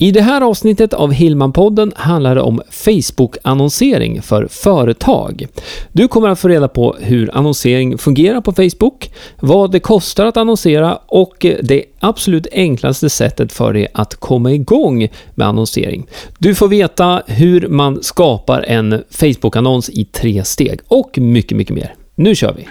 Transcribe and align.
I 0.00 0.12
det 0.12 0.20
här 0.20 0.40
avsnittet 0.40 0.94
av 0.94 1.12
Hillman-podden 1.12 1.92
handlar 1.96 2.34
det 2.34 2.40
om 2.40 2.62
Facebook-annonsering 2.70 4.22
för 4.22 4.46
företag. 4.50 5.46
Du 5.92 6.08
kommer 6.08 6.28
att 6.28 6.38
få 6.38 6.48
reda 6.48 6.68
på 6.68 6.96
hur 7.00 7.36
annonsering 7.36 7.98
fungerar 7.98 8.40
på 8.40 8.52
Facebook, 8.52 9.10
vad 9.40 9.70
det 9.70 9.80
kostar 9.80 10.26
att 10.26 10.36
annonsera 10.36 10.98
och 11.06 11.46
det 11.62 11.84
absolut 12.00 12.46
enklaste 12.52 13.10
sättet 13.10 13.52
för 13.52 13.72
dig 13.72 13.88
att 13.94 14.14
komma 14.14 14.52
igång 14.52 15.08
med 15.34 15.46
annonsering. 15.46 16.06
Du 16.38 16.54
får 16.54 16.68
veta 16.68 17.22
hur 17.26 17.68
man 17.68 18.02
skapar 18.02 18.64
en 18.68 19.02
Facebook-annons 19.10 19.90
i 19.90 20.04
tre 20.04 20.44
steg 20.44 20.80
och 20.88 21.18
mycket, 21.18 21.56
mycket 21.56 21.74
mer. 21.74 21.94
Nu 22.14 22.34
kör 22.34 22.54
vi! 22.56 22.66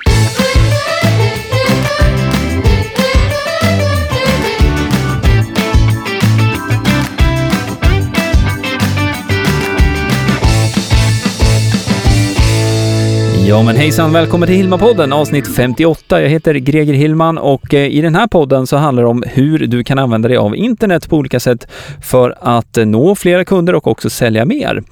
Ja 13.48 13.64
men 13.64 13.76
hejsan, 13.76 14.14
välkommen 14.14 14.48
till 14.48 14.56
Hilma-podden 14.56 15.14
avsnitt 15.14 15.56
58. 15.56 16.22
Jag 16.22 16.30
heter 16.30 16.54
Greger 16.54 16.94
Hillman 16.94 17.38
och 17.38 17.74
eh, 17.74 17.88
i 17.88 18.02
den 18.02 18.16
här 18.16 18.28
podden 18.28 18.68
så 18.68 18.78
handlar 18.78 19.04
det 19.04 19.10
om 19.10 19.24
hur 19.28 19.60
du 19.60 19.84
kan 19.84 20.00
använda 20.00 20.28
dig 20.28 20.38
av 20.38 20.56
internet 20.56 21.10
på 21.10 21.18
olika 21.18 21.40
sätt 21.40 21.68
för 22.04 22.36
att 22.42 22.78
eh, 22.78 22.86
nå 22.86 23.16
flera 23.16 23.46
kunder 23.46 23.76
och 23.76 23.88
också 23.88 24.10
sälja 24.10 24.46
mer. 24.46 24.84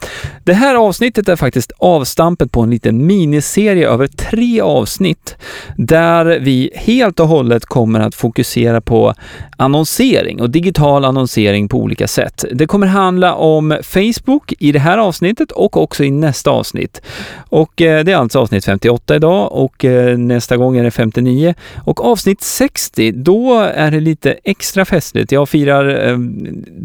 Det 0.44 0.54
här 0.54 0.76
avsnittet 0.76 1.30
är 1.30 1.36
faktiskt 1.36 1.72
avstampet 1.78 2.52
på 2.52 2.62
en 2.62 2.70
liten 2.70 3.06
miniserie 3.06 3.90
över 3.90 4.08
tre 4.08 4.62
avsnitt 4.62 5.36
där 5.78 6.26
vi 6.26 6.72
helt 6.76 7.20
och 7.20 7.28
hållet 7.28 7.66
kommer 7.66 8.00
att 8.00 8.16
fokusera 8.16 8.82
på 8.82 9.14
annonsering 9.58 10.42
och 10.42 10.50
digital 10.50 11.06
annonsering 11.06 11.68
på 11.68 11.78
olika 11.78 12.08
sätt. 12.08 12.46
Det 12.52 12.68
kommer 12.68 12.88
handla 12.88 13.34
om 13.34 13.78
Facebook 13.84 14.54
i 14.60 14.72
det 14.72 14.80
här 14.80 14.98
avsnittet 14.98 15.52
och 15.52 15.78
också 15.78 16.04
i 16.04 16.12
nästa 16.12 16.52
avsnitt. 16.52 17.02
Och 17.50 17.82
eh, 17.82 18.04
det 18.04 18.12
är 18.12 18.18
alltså 18.18 18.45
avsnitt 18.46 18.66
58 18.66 19.16
idag 19.16 19.52
och 19.52 19.86
eh, 19.86 20.18
nästa 20.18 20.58
gång 20.58 20.78
är 20.78 20.84
det 20.84 20.92
59. 20.92 21.54
Och 21.78 22.06
avsnitt 22.06 22.42
60, 22.42 23.12
då 23.12 23.60
är 23.60 23.92
det 23.92 24.00
lite 24.00 24.36
extra 24.44 24.86
festligt. 24.86 25.32
Jag 25.32 25.50
firar 25.50 26.10
eh, 26.10 26.18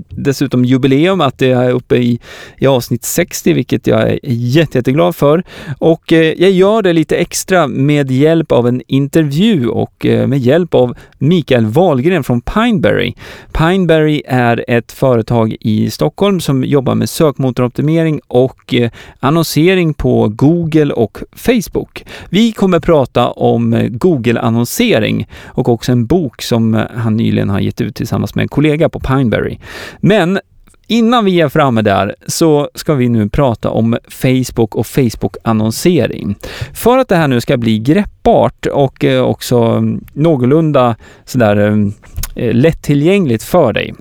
dessutom 0.09 0.65
jubileum 0.65 1.21
att 1.21 1.41
jag 1.41 1.65
är 1.65 1.71
uppe 1.71 1.97
i, 1.97 2.19
i 2.59 2.67
avsnitt 2.67 3.05
60, 3.05 3.53
vilket 3.53 3.87
jag 3.87 4.01
är 4.03 4.19
jätte, 4.23 4.79
jätteglad 4.79 5.17
för. 5.17 5.45
Och 5.79 6.13
eh, 6.13 6.35
jag 6.43 6.51
gör 6.51 6.83
det 6.83 6.93
lite 6.93 7.17
extra 7.17 7.67
med 7.67 8.11
hjälp 8.11 8.53
av 8.53 8.69
en 8.69 8.83
intervju 8.87 9.69
och 9.69 10.07
med 10.27 10.39
hjälp 10.39 10.75
av 10.75 10.97
Mikael 11.19 11.67
Wahlgren 11.67 12.25
från 12.25 12.41
Pineberry. 12.41 13.15
Pineberry 13.53 14.23
är 14.27 14.65
ett 14.69 14.93
företag 14.93 15.57
i 15.61 15.91
Stockholm 15.91 16.41
som 16.41 16.65
jobbar 16.65 16.95
med 16.95 17.11
sökmotoroptimering 17.11 18.21
och 18.29 18.75
annonsering 19.21 19.95
på 19.95 20.29
Google 20.29 20.93
och 20.93 21.19
Facebook. 21.33 21.50
Vi 22.29 22.53
kommer 22.53 22.81
prata 22.81 23.31
om 23.31 23.75
eh, 23.75 23.89
Google-annonsering 23.89 25.29
och 25.47 25.69
också 25.69 25.93
en 25.93 26.07
bok 26.07 26.43
som 26.43 26.75
eh, 26.75 26.85
han 26.95 27.17
nyligen 27.17 27.51
har 27.51 27.61
gett 27.61 27.81
ut 27.81 27.97
tillsammans 27.97 28.35
med 28.35 28.43
en 28.43 28.49
kollega 28.49 28.89
på 28.89 29.01
Pineberry. 29.01 29.59
Men 30.01 30.39
Innan 30.87 31.25
vi 31.25 31.41
är 31.41 31.49
framme 31.49 31.83
där 31.83 32.15
så 32.27 32.69
ska 32.75 32.95
vi 32.95 33.09
nu 33.09 33.29
prata 33.29 33.71
om 33.71 33.99
Facebook 34.09 34.75
och 34.75 34.87
Facebook-annonsering. 34.87 36.35
För 36.75 36.99
att 36.99 37.09
det 37.09 37.17
här 37.17 37.29
nu 37.29 37.41
ska 37.41 37.57
bli 37.57 37.79
greppbart 37.79 38.67
och 38.67 39.05
eh, 39.05 39.23
också 39.23 39.57
mm, 39.57 40.05
någorlunda 40.13 40.97
sådär 41.25 41.57
mm, 41.57 41.93
lättillgängligt 42.35 43.43
för 43.43 43.73
dig 43.73 43.95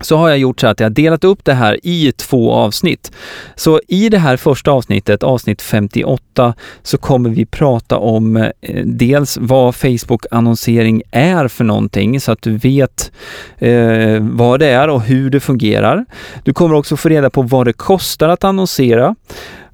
så 0.00 0.16
har 0.16 0.28
jag 0.28 0.38
gjort 0.38 0.60
så 0.60 0.66
att 0.66 0.80
jag 0.80 0.84
har 0.84 0.90
delat 0.90 1.24
upp 1.24 1.44
det 1.44 1.54
här 1.54 1.78
i 1.82 2.12
två 2.12 2.52
avsnitt. 2.52 3.12
Så 3.54 3.80
i 3.88 4.08
det 4.08 4.18
här 4.18 4.36
första 4.36 4.70
avsnittet, 4.70 5.22
avsnitt 5.22 5.62
58, 5.62 6.54
så 6.82 6.98
kommer 6.98 7.30
vi 7.30 7.46
prata 7.46 7.98
om 7.98 8.36
eh, 8.36 8.50
dels 8.84 9.38
vad 9.40 9.74
Facebook-annonsering 9.74 11.02
är 11.10 11.48
för 11.48 11.64
någonting 11.64 12.20
så 12.20 12.32
att 12.32 12.42
du 12.42 12.56
vet 12.56 13.12
eh, 13.58 14.18
vad 14.20 14.60
det 14.60 14.66
är 14.66 14.88
och 14.88 15.02
hur 15.02 15.30
det 15.30 15.40
fungerar. 15.40 16.04
Du 16.44 16.52
kommer 16.52 16.74
också 16.74 16.96
få 16.96 17.08
reda 17.08 17.30
på 17.30 17.42
vad 17.42 17.66
det 17.66 17.72
kostar 17.72 18.28
att 18.28 18.44
annonsera. 18.44 19.14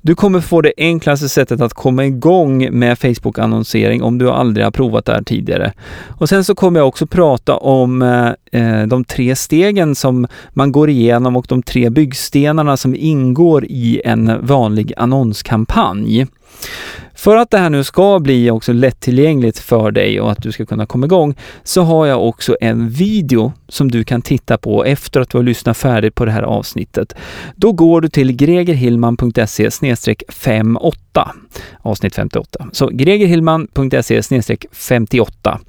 Du 0.07 0.15
kommer 0.15 0.41
få 0.41 0.61
det 0.61 0.73
enklaste 0.77 1.29
sättet 1.29 1.61
att 1.61 1.75
komma 1.75 2.07
igång 2.07 2.79
med 2.79 2.99
Facebook-annonsering 2.99 4.03
om 4.03 4.19
du 4.19 4.31
aldrig 4.31 4.67
har 4.67 4.71
provat 4.71 5.05
det 5.05 5.13
här 5.13 5.23
tidigare. 5.23 5.73
Och 6.19 6.29
sen 6.29 6.45
så 6.45 6.55
kommer 6.55 6.81
jag 6.81 6.89
också 6.89 7.07
prata 7.07 7.57
om 7.57 8.03
eh, 8.03 8.61
eh 8.63 8.87
de 8.87 9.05
tre 9.05 9.37
stegen 9.37 9.95
som 9.95 10.27
man 10.51 10.73
går 10.73 10.91
igenom 10.91 11.37
och 11.37 11.47
de 11.49 11.63
tre 11.63 11.91
byggstenarna 11.91 12.77
som 12.77 12.95
ingår 12.95 13.65
i 13.65 14.01
en 14.05 14.47
vanlig 14.47 14.93
annonskampanj. 14.97 16.27
För 17.17 17.37
att 17.37 17.51
det 17.51 17.59
här 17.59 17.71
nu 17.71 17.85
ska 17.85 18.19
bli 18.19 18.51
också 18.51 18.73
lättillgängligt 18.73 19.59
för 19.59 19.91
dig 19.91 20.21
och 20.21 20.33
att 20.33 20.43
du 20.43 20.53
ska 20.53 20.67
kunna 20.67 20.87
komma 20.87 21.07
igång 21.07 21.35
så 21.63 21.83
har 21.83 22.07
jag 22.07 22.29
också 22.29 22.57
en 22.61 22.89
video 22.89 23.53
som 23.69 23.91
du 23.91 24.05
kan 24.05 24.23
titta 24.23 24.59
på 24.59 24.85
efter 24.85 25.21
att 25.21 25.31
du 25.31 25.39
har 25.39 25.43
lyssnat 25.43 25.77
färdigt 25.77 26.15
på 26.15 26.25
det 26.25 26.31
här 26.31 26.43
avsnittet. 26.43 27.15
Då 27.57 27.73
går 27.73 28.01
du 28.01 28.09
till 28.09 28.33
gregerhillman.se 28.33 29.71
58 30.29 31.33
avsnitt 31.83 32.15
58. 32.15 32.67
Så 32.73 32.89
gregerhillman.se 32.89 34.23
58. 34.73 35.61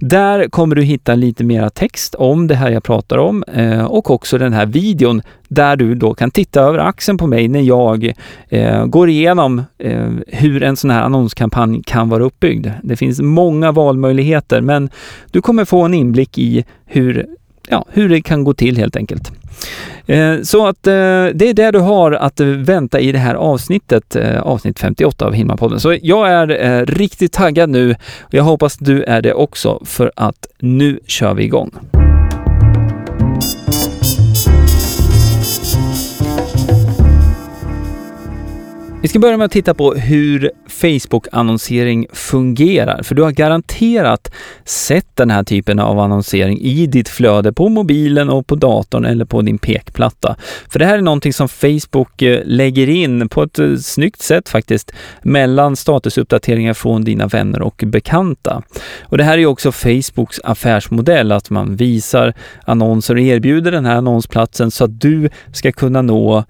Där 0.00 0.48
kommer 0.48 0.74
du 0.74 0.82
hitta 0.82 1.14
lite 1.14 1.44
mera 1.44 1.70
text 1.70 2.14
om 2.14 2.46
det 2.46 2.54
här 2.54 2.70
jag 2.70 2.82
pratar 2.82 3.18
om 3.18 3.44
eh, 3.54 3.84
och 3.84 4.10
också 4.10 4.38
den 4.38 4.52
här 4.52 4.66
videon 4.66 5.22
där 5.48 5.76
du 5.76 5.94
då 5.94 6.14
kan 6.14 6.30
titta 6.30 6.60
över 6.60 6.78
axeln 6.78 7.18
på 7.18 7.26
mig 7.26 7.48
när 7.48 7.60
jag 7.60 8.12
eh, 8.48 8.86
går 8.86 9.08
igenom 9.08 9.62
eh, 9.78 10.10
hur 10.26 10.62
en 10.62 10.76
sån 10.76 10.90
här 10.90 10.95
annonskampanj 11.02 11.82
kan 11.86 12.08
vara 12.08 12.24
uppbyggd. 12.24 12.66
Det 12.82 12.96
finns 12.96 13.20
många 13.20 13.72
valmöjligheter, 13.72 14.60
men 14.60 14.90
du 15.30 15.42
kommer 15.42 15.64
få 15.64 15.82
en 15.82 15.94
inblick 15.94 16.38
i 16.38 16.64
hur, 16.86 17.26
ja, 17.68 17.84
hur 17.88 18.08
det 18.08 18.22
kan 18.22 18.44
gå 18.44 18.54
till 18.54 18.76
helt 18.76 18.96
enkelt. 18.96 19.32
Eh, 20.06 20.40
så 20.42 20.66
att 20.66 20.86
eh, 20.86 20.92
det 21.34 21.48
är 21.48 21.54
det 21.54 21.70
du 21.70 21.78
har 21.78 22.12
att 22.12 22.40
vänta 22.40 23.00
i 23.00 23.12
det 23.12 23.18
här 23.18 23.34
avsnittet, 23.34 24.16
eh, 24.16 24.40
avsnitt 24.40 24.78
58 24.78 25.26
av 25.26 25.32
Himmalpodden. 25.32 25.80
Så 25.80 25.96
jag 26.02 26.28
är 26.28 26.64
eh, 26.64 26.86
riktigt 26.86 27.32
taggad 27.32 27.70
nu 27.70 27.90
och 28.20 28.34
jag 28.34 28.44
hoppas 28.44 28.76
du 28.76 29.02
är 29.02 29.22
det 29.22 29.32
också 29.32 29.82
för 29.84 30.12
att 30.16 30.46
nu 30.58 31.00
kör 31.06 31.34
vi 31.34 31.44
igång. 31.44 31.70
Vi 39.02 39.08
ska 39.08 39.18
börja 39.18 39.36
med 39.36 39.44
att 39.44 39.52
titta 39.52 39.74
på 39.74 39.94
hur 39.94 40.50
Facebook-annonsering 40.68 42.06
fungerar. 42.12 43.02
För 43.02 43.14
du 43.14 43.22
har 43.22 43.30
garanterat 43.30 44.32
sett 44.64 45.16
den 45.16 45.30
här 45.30 45.42
typen 45.42 45.78
av 45.78 45.98
annonsering 45.98 46.60
i 46.60 46.86
ditt 46.86 47.08
flöde 47.08 47.52
på 47.52 47.68
mobilen 47.68 48.30
och 48.30 48.46
på 48.46 48.54
datorn 48.54 49.04
eller 49.04 49.24
på 49.24 49.42
din 49.42 49.58
pekplatta. 49.58 50.36
För 50.68 50.78
det 50.78 50.86
här 50.86 50.98
är 50.98 51.02
någonting 51.02 51.32
som 51.32 51.48
Facebook 51.48 52.22
eh, 52.22 52.40
lägger 52.44 52.88
in 52.88 53.28
på 53.28 53.42
ett 53.42 53.58
eh, 53.58 53.76
snyggt 53.76 54.22
sätt 54.22 54.48
faktiskt 54.48 54.92
mellan 55.22 55.76
statusuppdateringar 55.76 56.74
från 56.74 57.04
dina 57.04 57.26
vänner 57.26 57.62
och 57.62 57.82
bekanta. 57.86 58.62
Och 59.02 59.18
det 59.18 59.24
här 59.24 59.38
är 59.38 59.46
också 59.46 59.72
Facebooks 59.72 60.40
affärsmodell, 60.44 61.32
att 61.32 61.50
man 61.50 61.76
visar 61.76 62.34
annonser 62.64 63.14
och 63.14 63.20
erbjuder 63.20 63.72
den 63.72 63.86
här 63.86 63.96
annonsplatsen 63.96 64.70
så 64.70 64.84
att 64.84 65.00
du 65.00 65.28
ska 65.52 65.72
kunna 65.72 66.02
nå 66.02 66.44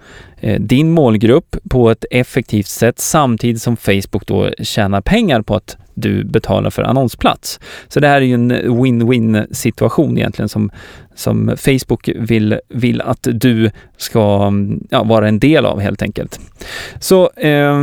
Eh, 0.47 0.61
din 0.61 0.91
målgrupp 0.91 1.57
på 1.71 1.91
ett 1.91 2.05
effektivt 2.11 2.67
sätt 2.67 2.99
samtidigt 2.99 3.63
som 3.63 3.77
Facebook 3.77 4.27
då 4.27 4.51
tjänar 4.59 5.01
pengar 5.01 5.43
på 5.43 5.55
att 5.55 5.77
du 5.95 6.25
betalar 6.25 6.71
för 6.71 6.83
annonsplats. 6.83 7.61
Så 7.89 8.01
det 8.01 8.09
här 8.09 8.17
är 8.17 8.21
ju 8.21 8.35
en 8.35 8.53
win-win 8.53 9.47
situation 9.53 10.19
egentligen 10.19 10.49
som, 10.49 10.71
som 11.15 11.57
Facebook 11.57 12.09
vill, 12.17 12.61
vill 12.69 13.01
att 13.01 13.29
du 13.33 13.71
ska 13.97 14.47
mm, 14.47 14.87
ja, 14.91 15.05
vara 15.05 15.29
en 15.29 15.39
del 15.39 15.67
av 15.67 15.81
helt 15.81 16.03
enkelt. 16.03 16.41
Så 17.01 17.31
eh, 17.31 17.81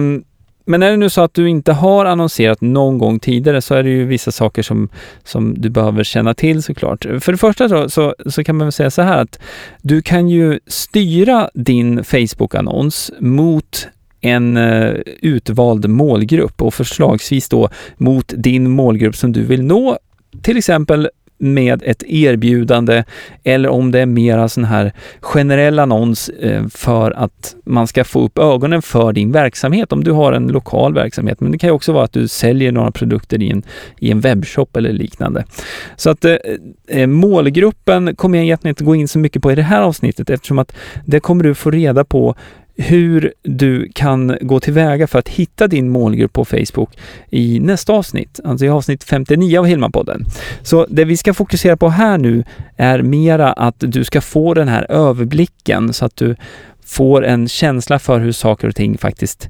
men 0.65 0.83
är 0.83 0.91
det 0.91 0.97
nu 0.97 1.09
så 1.09 1.21
att 1.21 1.33
du 1.33 1.49
inte 1.49 1.73
har 1.73 2.05
annonserat 2.05 2.61
någon 2.61 2.97
gång 2.97 3.19
tidigare 3.19 3.61
så 3.61 3.75
är 3.75 3.83
det 3.83 3.89
ju 3.89 4.05
vissa 4.05 4.31
saker 4.31 4.61
som, 4.61 4.89
som 5.23 5.61
du 5.61 5.69
behöver 5.69 6.03
känna 6.03 6.33
till 6.33 6.63
såklart. 6.63 7.05
För 7.19 7.31
det 7.31 7.37
första 7.37 7.69
så, 7.69 7.89
så, 7.89 8.15
så 8.25 8.43
kan 8.43 8.55
man 8.55 8.67
väl 8.67 8.71
säga 8.71 8.91
så 8.91 9.01
här 9.01 9.17
att 9.17 9.39
du 9.81 10.01
kan 10.01 10.29
ju 10.29 10.59
styra 10.67 11.49
din 11.53 12.03
Facebook-annons 12.03 13.11
mot 13.19 13.87
en 14.21 14.57
uh, 14.57 15.01
utvald 15.21 15.89
målgrupp 15.89 16.61
och 16.61 16.73
förslagsvis 16.73 17.49
då 17.49 17.69
mot 17.97 18.33
din 18.37 18.69
målgrupp 18.69 19.15
som 19.15 19.31
du 19.31 19.43
vill 19.43 19.63
nå. 19.63 19.97
Till 20.41 20.57
exempel 20.57 21.09
med 21.43 21.83
ett 21.85 22.03
erbjudande 22.03 23.03
eller 23.43 23.69
om 23.69 23.91
det 23.91 23.99
är 23.99 24.05
mera 24.05 24.49
sån 24.49 24.63
här 24.63 24.93
generell 25.21 25.79
annons 25.79 26.29
eh, 26.29 26.67
för 26.67 27.11
att 27.11 27.55
man 27.65 27.87
ska 27.87 28.03
få 28.03 28.25
upp 28.25 28.39
ögonen 28.39 28.81
för 28.81 29.13
din 29.13 29.31
verksamhet. 29.31 29.91
Om 29.91 30.03
du 30.03 30.11
har 30.11 30.33
en 30.33 30.47
lokal 30.47 30.93
verksamhet, 30.93 31.39
men 31.39 31.51
det 31.51 31.57
kan 31.57 31.67
ju 31.67 31.73
också 31.73 31.93
vara 31.93 32.03
att 32.03 32.13
du 32.13 32.27
säljer 32.27 32.71
några 32.71 32.91
produkter 32.91 33.43
i 33.43 33.51
en, 33.51 33.63
i 33.99 34.11
en 34.11 34.19
webbshop 34.19 34.77
eller 34.77 34.91
liknande. 34.91 35.45
Så 35.95 36.09
att 36.09 36.25
eh, 36.25 36.35
eh 36.87 37.07
målgruppen 37.07 38.15
kommer 38.15 38.37
jag 38.37 38.45
egentligen 38.45 38.71
inte 38.71 38.83
gå 38.83 38.95
in 38.95 39.07
så 39.07 39.19
mycket 39.19 39.41
på 39.41 39.51
i 39.51 39.55
det 39.55 39.61
här 39.61 39.81
avsnittet 39.81 40.29
eftersom 40.29 40.59
att 40.59 40.75
det 41.05 41.19
kommer 41.19 41.43
du 41.43 41.55
få 41.55 41.71
reda 41.71 42.03
på 42.03 42.35
hur 42.75 43.33
du 43.43 43.89
kan 43.95 44.37
gå 44.41 44.59
tillväga 44.59 45.07
för 45.07 45.19
att 45.19 45.29
hitta 45.29 45.67
din 45.67 45.89
målgrupp 45.89 46.33
på 46.33 46.45
Facebook 46.45 46.97
i 47.29 47.59
nästa 47.59 47.93
avsnitt, 47.93 48.39
alltså 48.43 48.65
i 48.65 48.69
avsnitt 48.69 49.03
59 49.03 49.59
av 49.59 49.65
Hilma-podden. 49.65 50.25
Så 50.61 50.85
det 50.89 51.05
vi 51.05 51.17
ska 51.17 51.33
fokusera 51.33 51.77
på 51.77 51.89
här 51.89 52.17
nu 52.17 52.43
är 52.77 53.01
mera 53.01 53.53
att 53.53 53.75
du 53.77 54.03
ska 54.03 54.21
få 54.21 54.53
den 54.53 54.67
här 54.67 54.91
överblicken 54.91 55.93
så 55.93 56.05
att 56.05 56.15
du 56.15 56.35
får 56.85 57.25
en 57.25 57.47
känsla 57.47 57.99
för 57.99 58.19
hur 58.19 58.31
saker 58.31 58.67
och 58.67 58.75
ting 58.75 58.97
faktiskt 58.97 59.49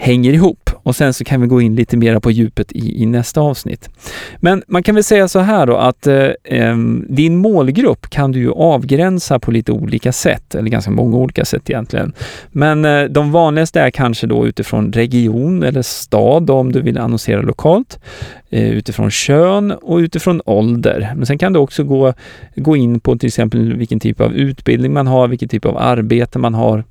hänger 0.00 0.32
ihop 0.32 0.70
och 0.82 0.96
sen 0.96 1.14
så 1.14 1.24
kan 1.24 1.40
vi 1.40 1.46
gå 1.46 1.60
in 1.60 1.76
lite 1.76 1.96
mer 1.96 2.20
på 2.20 2.30
djupet 2.30 2.72
i, 2.72 3.02
i 3.02 3.06
nästa 3.06 3.40
avsnitt. 3.40 3.90
Men 4.38 4.62
man 4.66 4.82
kan 4.82 4.94
väl 4.94 5.04
säga 5.04 5.28
så 5.28 5.38
här 5.38 5.66
då 5.66 5.76
att 5.76 6.06
eh, 6.06 6.76
din 7.08 7.36
målgrupp 7.36 8.10
kan 8.10 8.32
du 8.32 8.38
ju 8.38 8.52
avgränsa 8.52 9.38
på 9.38 9.50
lite 9.50 9.72
olika 9.72 10.12
sätt, 10.12 10.54
eller 10.54 10.70
ganska 10.70 10.90
många 10.90 11.16
olika 11.16 11.44
sätt 11.44 11.70
egentligen. 11.70 12.12
Men 12.48 12.84
eh, 12.84 13.04
de 13.04 13.32
vanligaste 13.32 13.80
är 13.80 13.90
kanske 13.90 14.26
då 14.26 14.46
utifrån 14.46 14.92
region 14.92 15.62
eller 15.62 15.82
stad 15.82 16.42
då, 16.42 16.54
om 16.54 16.72
du 16.72 16.80
vill 16.80 16.98
annonsera 16.98 17.42
lokalt, 17.42 18.00
eh, 18.50 18.70
utifrån 18.70 19.10
kön 19.10 19.70
och 19.70 19.96
utifrån 19.96 20.42
ålder. 20.44 21.12
Men 21.16 21.26
sen 21.26 21.38
kan 21.38 21.52
du 21.52 21.58
också 21.58 21.84
gå, 21.84 22.14
gå 22.56 22.76
in 22.76 23.00
på 23.00 23.18
till 23.18 23.26
exempel 23.26 23.72
vilken 23.76 24.00
typ 24.00 24.20
av 24.20 24.34
utbildning 24.34 24.92
man 24.92 25.06
har, 25.06 25.28
vilken 25.28 25.48
typ 25.48 25.64
av 25.64 25.76
arbete 25.76 26.38
man 26.38 26.54
har 26.54 26.84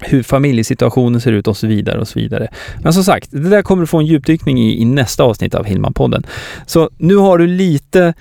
hur 0.00 0.22
familjesituationen 0.22 1.20
ser 1.20 1.32
ut 1.32 1.48
och 1.48 1.56
så 1.56 1.66
vidare 1.66 2.00
och 2.00 2.08
så 2.08 2.18
vidare. 2.18 2.48
Men 2.82 2.92
som 2.92 3.04
sagt, 3.04 3.28
det 3.30 3.48
där 3.48 3.62
kommer 3.62 3.82
du 3.82 3.86
få 3.86 3.98
en 3.98 4.06
djupdykning 4.06 4.58
i, 4.58 4.80
i 4.80 4.84
nästa 4.84 5.24
avsnitt 5.24 5.54
av 5.54 5.66
Hillman-podden. 5.66 6.26
Så 6.66 6.90
nu 6.98 7.16
har 7.16 7.38
du 7.38 7.46
lite 7.46 8.14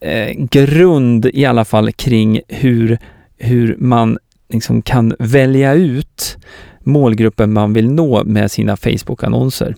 eh, 0.00 0.30
grund 0.50 1.26
i 1.26 1.44
alla 1.44 1.64
fall 1.64 1.92
kring 1.92 2.40
hur, 2.48 2.98
hur 3.38 3.76
man 3.78 4.18
liksom 4.52 4.82
kan 4.82 5.14
välja 5.18 5.74
ut 5.74 6.36
målgruppen 6.84 7.52
man 7.52 7.72
vill 7.72 7.90
nå 7.90 8.24
med 8.24 8.50
sina 8.50 8.76
Facebook-annonser. 8.76 9.74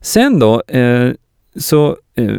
Sen 0.00 0.38
då 0.38 0.62
eh, 0.62 1.10
så 1.56 1.96
eh, 2.14 2.32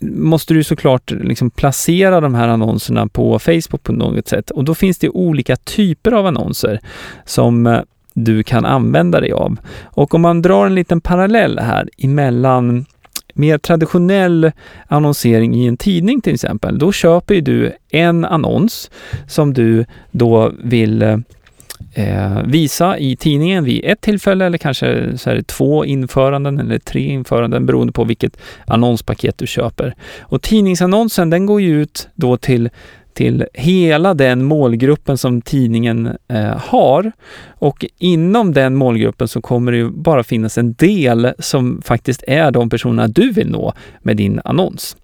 måste 0.00 0.54
du 0.54 0.64
såklart 0.64 1.10
liksom 1.10 1.50
placera 1.50 2.20
de 2.20 2.34
här 2.34 2.48
annonserna 2.48 3.08
på 3.08 3.38
Facebook 3.38 3.82
på 3.82 3.92
något 3.92 4.28
sätt 4.28 4.50
och 4.50 4.64
då 4.64 4.74
finns 4.74 4.98
det 4.98 5.08
olika 5.08 5.56
typer 5.56 6.12
av 6.12 6.26
annonser 6.26 6.80
som 7.24 7.66
eh, 7.66 7.80
du 8.16 8.42
kan 8.42 8.64
använda 8.64 9.20
dig 9.20 9.32
av. 9.32 9.56
Och 9.84 10.14
om 10.14 10.20
man 10.20 10.42
drar 10.42 10.66
en 10.66 10.74
liten 10.74 11.00
parallell 11.00 11.58
här 11.58 11.88
emellan 11.98 12.86
mer 13.34 13.58
traditionell 13.58 14.52
annonsering 14.86 15.54
i 15.54 15.66
en 15.66 15.76
tidning 15.76 16.20
till 16.20 16.34
exempel, 16.34 16.78
då 16.78 16.92
köper 16.92 17.40
du 17.40 17.72
en 17.90 18.24
annons 18.24 18.90
som 19.28 19.54
du 19.54 19.84
då 20.10 20.52
vill 20.58 21.02
eh, 21.02 22.42
visa 22.44 22.98
i 22.98 23.16
tidningen 23.16 23.64
vid 23.64 23.84
ett 23.84 24.00
tillfälle 24.00 24.44
eller 24.44 24.58
kanske 24.58 25.18
så 25.18 25.30
här 25.30 25.42
två 25.42 25.84
införanden 25.84 26.58
eller 26.58 26.78
tre 26.78 27.06
införanden 27.06 27.66
beroende 27.66 27.92
på 27.92 28.04
vilket 28.04 28.36
annonspaket 28.66 29.38
du 29.38 29.46
köper. 29.46 29.94
Och 30.20 30.42
tidningsannonsen 30.42 31.30
den 31.30 31.46
går 31.46 31.60
ju 31.60 31.82
ut 31.82 32.08
då 32.14 32.36
till 32.36 32.70
till 33.16 33.46
hela 33.52 34.14
den 34.14 34.44
målgruppen 34.44 35.18
som 35.18 35.42
tidningen 35.42 36.16
eh, 36.28 36.56
har. 36.58 37.12
Och 37.48 37.84
inom 37.98 38.52
den 38.52 38.74
målgruppen 38.74 39.28
så 39.28 39.40
kommer 39.40 39.72
det 39.72 39.78
ju 39.78 39.90
bara 39.90 40.22
finnas 40.22 40.58
en 40.58 40.74
del 40.74 41.32
som 41.38 41.82
faktiskt 41.84 42.24
är 42.26 42.50
de 42.50 42.70
personerna 42.70 43.08
du 43.08 43.32
vill 43.32 43.50
nå 43.50 43.72
med 44.02 44.16
din 44.16 44.40
annons. 44.44 44.96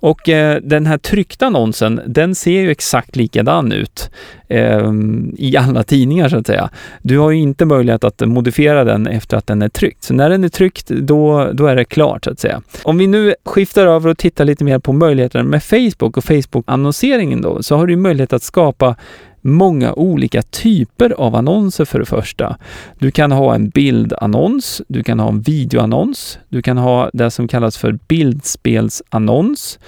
Och 0.00 0.28
eh, 0.28 0.60
den 0.62 0.86
här 0.86 0.98
tryckta 0.98 1.46
annonsen, 1.46 2.00
den 2.06 2.34
ser 2.34 2.60
ju 2.60 2.70
exakt 2.70 3.16
likadan 3.16 3.72
ut 3.72 4.10
eh, 4.48 4.92
i 5.36 5.56
alla 5.56 5.82
tidningar 5.82 6.28
så 6.28 6.36
att 6.36 6.46
säga. 6.46 6.70
Du 7.02 7.18
har 7.18 7.30
ju 7.30 7.38
inte 7.38 7.64
möjlighet 7.64 8.04
att 8.04 8.20
modifiera 8.20 8.84
den 8.84 9.06
efter 9.06 9.36
att 9.36 9.46
den 9.46 9.62
är 9.62 9.68
tryckt. 9.68 10.04
Så 10.04 10.14
när 10.14 10.30
den 10.30 10.44
är 10.44 10.48
tryckt, 10.48 10.88
då, 10.88 11.50
då 11.52 11.66
är 11.66 11.76
det 11.76 11.84
klart 11.84 12.24
så 12.24 12.30
att 12.30 12.40
säga. 12.40 12.62
Om 12.82 12.98
vi 12.98 13.06
nu 13.06 13.34
skiftar 13.44 13.86
över 13.86 14.10
och 14.10 14.18
tittar 14.18 14.44
lite 14.44 14.64
mer 14.64 14.78
på 14.78 14.92
möjligheterna 14.92 15.44
med 15.44 15.62
Facebook 15.62 16.16
och 16.16 16.24
Facebook-annonseringen 16.24 17.40
då, 17.40 17.62
så 17.62 17.76
har 17.76 17.86
du 17.86 17.96
möjlighet 17.96 18.32
att 18.32 18.42
skapa 18.42 18.96
många 19.44 19.92
olika 19.92 20.42
typer 20.42 21.10
av 21.10 21.36
annonser 21.36 21.84
för 21.84 21.98
det 21.98 22.04
första. 22.04 22.56
Du 22.98 23.10
kan 23.10 23.32
ha 23.32 23.54
en 23.54 23.68
bildannons, 23.68 24.82
du 24.88 25.02
kan 25.02 25.20
ha 25.20 25.28
en 25.28 25.40
videoannons, 25.40 26.38
du 26.48 26.62
kan 26.62 26.78
ha 26.78 27.10
det 27.12 27.30
som 27.30 27.48
kallas 27.48 27.76
för 27.76 27.98
bildspelsannons. 28.08 29.78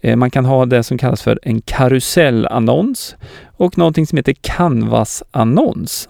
Eh, 0.00 0.16
man 0.16 0.30
kan 0.30 0.44
ha 0.44 0.66
det 0.66 0.82
som 0.82 0.98
kallas 0.98 1.22
för 1.22 1.38
en 1.42 1.60
karusellannons 1.60 3.16
och 3.56 3.78
någonting 3.78 4.06
som 4.06 4.16
heter 4.16 4.34
canvasannons. 4.40 6.08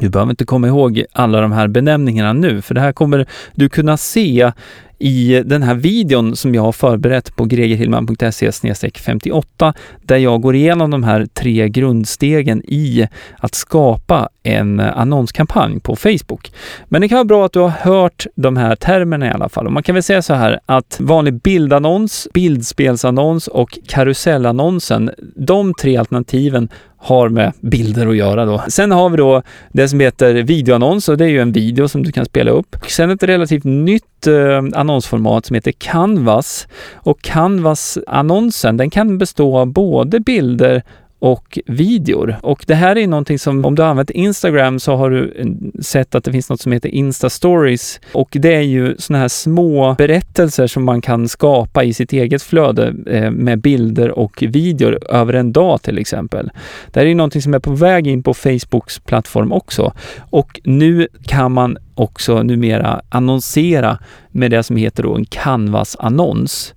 Du 0.00 0.08
behöver 0.08 0.30
inte 0.30 0.44
komma 0.44 0.66
ihåg 0.66 1.04
alla 1.12 1.40
de 1.40 1.52
här 1.52 1.68
benämningarna 1.68 2.32
nu, 2.32 2.62
för 2.62 2.74
det 2.74 2.80
här 2.80 2.92
kommer 2.92 3.26
du 3.54 3.68
kunna 3.68 3.96
se 3.96 4.52
i 4.98 5.42
den 5.46 5.62
här 5.62 5.74
videon 5.74 6.36
som 6.36 6.54
jag 6.54 6.62
har 6.62 6.72
förberett 6.72 7.36
på 7.36 7.44
gregerhillman.se 7.44 8.52
58 8.94 9.74
där 10.02 10.16
jag 10.16 10.40
går 10.40 10.54
igenom 10.54 10.90
de 10.90 11.02
här 11.02 11.26
tre 11.26 11.68
grundstegen 11.68 12.62
i 12.64 13.08
att 13.38 13.54
skapa 13.54 14.28
en 14.42 14.80
annonskampanj 14.80 15.80
på 15.80 15.96
Facebook. 15.96 16.52
Men 16.88 17.00
det 17.00 17.08
kan 17.08 17.16
vara 17.16 17.24
bra 17.24 17.46
att 17.46 17.52
du 17.52 17.60
har 17.60 17.68
hört 17.68 18.26
de 18.34 18.56
här 18.56 18.76
termerna 18.76 19.26
i 19.26 19.30
alla 19.30 19.48
fall. 19.48 19.66
Och 19.66 19.72
man 19.72 19.82
kan 19.82 19.94
väl 19.94 20.02
säga 20.02 20.22
så 20.22 20.34
här 20.34 20.60
att 20.66 20.96
vanlig 21.00 21.34
bildannons, 21.34 22.28
bildspelsannons 22.34 23.48
och 23.48 23.78
karusellannonsen, 23.88 25.10
de 25.36 25.74
tre 25.74 25.96
alternativen 25.96 26.68
har 26.98 27.28
med 27.28 27.52
bilder 27.60 28.06
att 28.06 28.16
göra 28.16 28.44
då. 28.44 28.62
Sen 28.68 28.90
har 28.90 29.10
vi 29.10 29.16
då 29.16 29.42
det 29.72 29.88
som 29.88 30.00
heter 30.00 30.34
videoannons 30.34 31.08
och 31.08 31.16
det 31.16 31.24
är 31.24 31.28
ju 31.28 31.40
en 31.40 31.52
video 31.52 31.88
som 31.88 32.02
du 32.02 32.12
kan 32.12 32.24
spela 32.24 32.50
upp. 32.50 32.76
Sen 32.88 33.10
ett 33.10 33.22
relativt 33.22 33.64
nytt 33.64 34.26
eh, 34.26 34.80
annonsformat 34.80 35.46
som 35.46 35.54
heter 35.54 35.72
Canvas 35.72 36.68
och 36.94 37.22
Canvas-annonsen 37.22 38.76
den 38.76 38.90
kan 38.90 39.18
bestå 39.18 39.58
av 39.58 39.66
både 39.66 40.20
bilder 40.20 40.82
och 41.18 41.58
videor. 41.66 42.36
Och 42.42 42.64
det 42.66 42.74
här 42.74 42.98
är 42.98 43.06
någonting 43.06 43.38
som, 43.38 43.64
om 43.64 43.74
du 43.74 43.82
har 43.82 43.88
använt 43.88 44.10
Instagram 44.10 44.80
så 44.80 44.96
har 44.96 45.10
du 45.10 45.32
eh, 45.36 45.46
sett 45.82 46.14
att 46.14 46.24
det 46.24 46.32
finns 46.32 46.50
något 46.50 46.60
som 46.60 46.72
heter 46.72 46.88
Insta 46.88 47.30
Stories 47.30 48.00
och 48.12 48.28
det 48.32 48.54
är 48.54 48.60
ju 48.60 48.96
sådana 48.98 49.20
här 49.20 49.28
små 49.28 49.94
berättelser 49.98 50.66
som 50.66 50.84
man 50.84 51.00
kan 51.00 51.28
skapa 51.28 51.84
i 51.84 51.94
sitt 51.94 52.12
eget 52.12 52.42
flöde 52.42 52.94
eh, 53.06 53.30
med 53.30 53.60
bilder 53.60 54.10
och 54.10 54.42
videor 54.48 54.98
över 55.10 55.34
en 55.34 55.52
dag 55.52 55.82
till 55.82 55.98
exempel. 55.98 56.50
Det 56.92 57.00
här 57.00 57.06
är 57.06 57.10
ju 57.10 57.14
någonting 57.14 57.42
som 57.42 57.54
är 57.54 57.58
på 57.58 57.72
väg 57.72 58.06
in 58.06 58.22
på 58.22 58.34
Facebooks 58.34 58.98
plattform 58.98 59.52
också 59.52 59.92
och 60.30 60.60
nu 60.64 61.08
kan 61.26 61.52
man 61.52 61.78
också 61.94 62.42
numera 62.42 63.00
annonsera 63.08 63.98
med 64.30 64.50
det 64.50 64.62
som 64.62 64.76
heter 64.76 65.02
då 65.02 65.14
en 65.14 65.24
Canvas-annons 65.24 66.74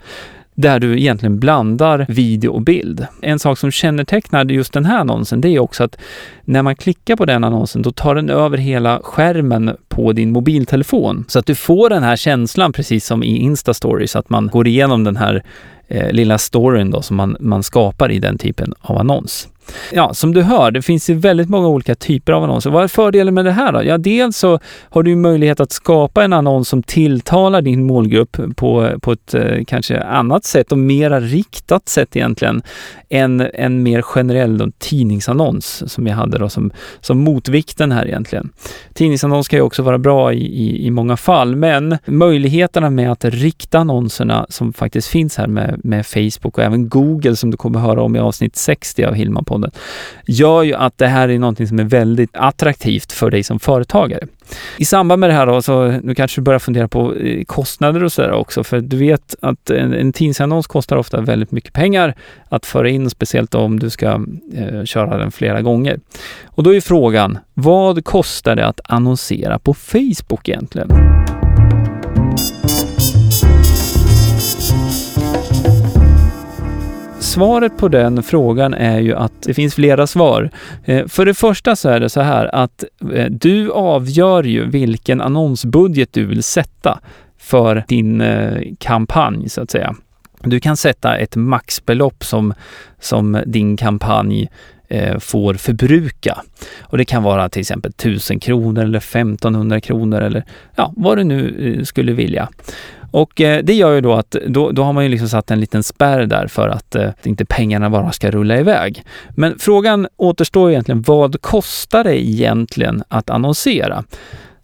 där 0.61 0.79
du 0.79 0.99
egentligen 0.99 1.39
blandar 1.39 2.05
video 2.09 2.51
och 2.51 2.61
bild. 2.61 3.07
En 3.21 3.39
sak 3.39 3.57
som 3.57 3.71
kännetecknar 3.71 4.45
just 4.45 4.73
den 4.73 4.85
här 4.85 4.99
annonsen, 4.99 5.41
det 5.41 5.49
är 5.49 5.59
också 5.59 5.83
att 5.83 5.97
när 6.45 6.61
man 6.61 6.75
klickar 6.75 7.15
på 7.15 7.25
den 7.25 7.43
annonsen, 7.43 7.81
då 7.81 7.91
tar 7.91 8.15
den 8.15 8.29
över 8.29 8.57
hela 8.57 8.99
skärmen 9.03 9.77
på 9.89 10.13
din 10.13 10.31
mobiltelefon. 10.31 11.25
Så 11.27 11.39
att 11.39 11.45
du 11.45 11.55
får 11.55 11.89
den 11.89 12.03
här 12.03 12.15
känslan, 12.15 12.73
precis 12.73 13.05
som 13.05 13.23
i 13.23 13.37
Insta 13.37 13.73
Stories, 13.73 14.15
att 14.15 14.29
man 14.29 14.47
går 14.47 14.67
igenom 14.67 15.03
den 15.03 15.17
här 15.17 15.43
eh, 15.87 16.11
lilla 16.11 16.37
storyn 16.37 16.91
då 16.91 17.01
som 17.01 17.17
man, 17.17 17.37
man 17.39 17.63
skapar 17.63 18.11
i 18.11 18.19
den 18.19 18.37
typen 18.37 18.73
av 18.81 18.97
annons. 18.97 19.47
Ja, 19.91 20.13
som 20.13 20.33
du 20.33 20.41
hör, 20.41 20.71
det 20.71 20.81
finns 20.81 21.09
ju 21.09 21.13
väldigt 21.13 21.49
många 21.49 21.67
olika 21.67 21.95
typer 21.95 22.33
av 22.33 22.43
annonser. 22.43 22.69
Vad 22.69 22.83
är 22.83 22.87
fördelen 22.87 23.33
med 23.33 23.45
det 23.45 23.51
här 23.51 23.71
då? 23.71 23.83
Ja, 23.83 23.97
dels 23.97 24.37
så 24.37 24.59
har 24.89 25.03
du 25.03 25.15
möjlighet 25.15 25.59
att 25.59 25.71
skapa 25.71 26.23
en 26.23 26.33
annons 26.33 26.69
som 26.69 26.83
tilltalar 26.83 27.61
din 27.61 27.83
målgrupp 27.83 28.37
på, 28.55 28.99
på 29.01 29.11
ett 29.11 29.33
eh, 29.33 29.63
kanske 29.67 30.03
annat 30.03 30.45
sätt 30.45 30.71
och 30.71 30.77
mera 30.77 31.19
riktat 31.19 31.89
sätt 31.89 32.15
egentligen 32.15 32.61
än 33.09 33.47
en 33.53 33.83
mer 33.83 34.01
generell 34.01 34.57
då, 34.57 34.67
tidningsannons 34.79 35.83
som 35.91 36.07
jag 36.07 36.15
hade 36.15 36.37
då 36.37 36.49
som, 36.49 36.71
som 37.01 37.17
motvikten 37.17 37.91
här 37.91 38.07
egentligen. 38.07 38.49
Tidningsannons 38.93 39.47
kan 39.47 39.59
ju 39.59 39.63
också 39.63 39.83
vara 39.83 39.97
bra 39.97 40.33
i, 40.33 40.45
i, 40.45 40.85
i 40.85 40.91
många 40.91 41.17
fall, 41.17 41.55
men 41.55 41.97
möjligheterna 42.05 42.89
med 42.89 43.11
att 43.11 43.25
rikta 43.25 43.79
annonserna 43.79 44.45
som 44.49 44.73
faktiskt 44.73 45.07
finns 45.07 45.37
här 45.37 45.47
med, 45.47 45.79
med 45.83 46.05
Facebook 46.05 46.57
och 46.57 46.63
även 46.63 46.89
Google 46.89 47.35
som 47.35 47.51
du 47.51 47.57
kommer 47.57 47.79
höra 47.79 48.01
om 48.01 48.15
i 48.15 48.19
avsnitt 48.19 48.55
60 48.55 49.03
av 49.03 49.13
Hillman 49.13 49.45
podden, 49.51 49.72
gör 50.25 50.63
ju 50.63 50.74
att 50.74 50.98
det 50.98 51.08
här 51.08 51.29
är 51.29 51.39
någonting 51.39 51.67
som 51.67 51.79
är 51.79 51.84
väldigt 51.84 52.29
attraktivt 52.34 53.12
för 53.12 53.31
dig 53.31 53.43
som 53.43 53.60
företagare. 53.60 54.27
I 54.77 54.86
samband 54.86 55.20
med 55.20 55.29
det 55.29 55.34
här 55.34 55.46
då, 55.46 55.62
så 55.62 55.88
nu 55.88 56.15
kanske 56.15 56.41
du 56.41 56.43
börjar 56.43 56.60
fundera 56.60 56.88
på 56.88 57.15
eh, 57.15 57.43
kostnader 57.43 58.03
och 58.03 58.12
sådär 58.12 58.31
också, 58.31 58.63
för 58.63 58.81
du 58.81 58.98
vet 58.98 59.36
att 59.41 59.70
en, 59.70 59.93
en 59.93 60.13
tidningsannons 60.13 60.67
kostar 60.67 60.98
ofta 60.98 61.22
väldigt 61.22 61.51
mycket 61.51 61.74
pengar 61.74 62.15
att 62.50 62.65
föra 62.65 62.89
in, 62.89 63.10
speciellt 63.10 63.55
om 63.55 63.79
du 63.79 63.89
ska 63.89 64.25
eh, 64.53 64.84
köra 64.84 65.17
den 65.17 65.31
flera 65.31 65.62
gånger. 65.62 66.00
Och 66.46 66.63
då 66.63 66.75
är 66.75 66.81
frågan, 66.81 67.38
vad 67.53 68.05
kostar 68.05 68.55
det 68.55 68.67
att 68.67 68.81
annonsera 68.84 69.60
på 69.60 69.74
Facebook 69.74 70.50
egentligen? 70.50 70.91
Svaret 77.31 77.77
på 77.77 77.88
den 77.88 78.23
frågan 78.23 78.73
är 78.73 79.00
ju 79.00 79.15
att 79.15 79.41
det 79.41 79.53
finns 79.53 79.75
flera 79.75 80.07
svar. 80.07 80.50
Eh, 80.83 81.07
för 81.07 81.25
det 81.25 81.33
första 81.33 81.75
så 81.75 81.89
är 81.89 82.00
det 82.00 82.09
så 82.09 82.21
här 82.21 82.55
att 82.55 82.83
eh, 83.13 83.25
du 83.29 83.71
avgör 83.71 84.43
ju 84.43 84.69
vilken 84.69 85.21
annonsbudget 85.21 86.13
du 86.13 86.25
vill 86.25 86.43
sätta 86.43 87.00
för 87.38 87.83
din 87.88 88.21
eh, 88.21 88.61
kampanj 88.79 89.50
så 89.50 89.61
att 89.61 89.71
säga. 89.71 89.95
Du 90.43 90.59
kan 90.59 90.77
sätta 90.77 91.17
ett 91.17 91.35
maxbelopp 91.35 92.23
som, 92.23 92.53
som 93.00 93.41
din 93.45 93.77
kampanj 93.77 94.50
Eh, 94.91 95.19
får 95.19 95.53
förbruka. 95.53 96.41
Och 96.81 96.98
det 96.98 97.05
kan 97.05 97.24
vara 97.24 97.50
till 97.50 97.60
exempel 97.60 97.91
1000 97.91 98.39
kronor 98.39 98.83
eller 98.83 98.98
1500 99.00 99.81
kronor 99.81 100.21
eller 100.21 100.43
ja, 100.75 100.93
vad 100.95 101.17
du 101.17 101.24
nu 101.24 101.75
eh, 101.77 101.83
skulle 101.83 102.13
vilja. 102.13 102.50
Och 103.12 103.41
eh, 103.41 103.63
det 103.63 103.74
gör 103.74 103.93
ju 103.93 104.01
då 104.01 104.13
att 104.13 104.36
då, 104.48 104.71
då 104.71 104.83
har 104.83 104.93
man 104.93 105.03
ju 105.03 105.10
liksom 105.10 105.29
satt 105.29 105.51
en 105.51 105.60
liten 105.60 105.83
spärr 105.83 106.25
där 106.25 106.48
för 106.48 106.69
att 106.69 106.95
eh, 106.95 107.10
inte 107.24 107.45
pengarna 107.45 107.89
bara 107.89 108.12
ska 108.12 108.31
rulla 108.31 108.57
iväg. 108.60 109.03
Men 109.29 109.60
frågan 109.60 110.07
återstår 110.17 110.71
egentligen, 110.71 111.01
vad 111.01 111.41
kostar 111.41 112.03
det 112.03 112.24
egentligen 112.24 113.03
att 113.07 113.29
annonsera? 113.29 114.03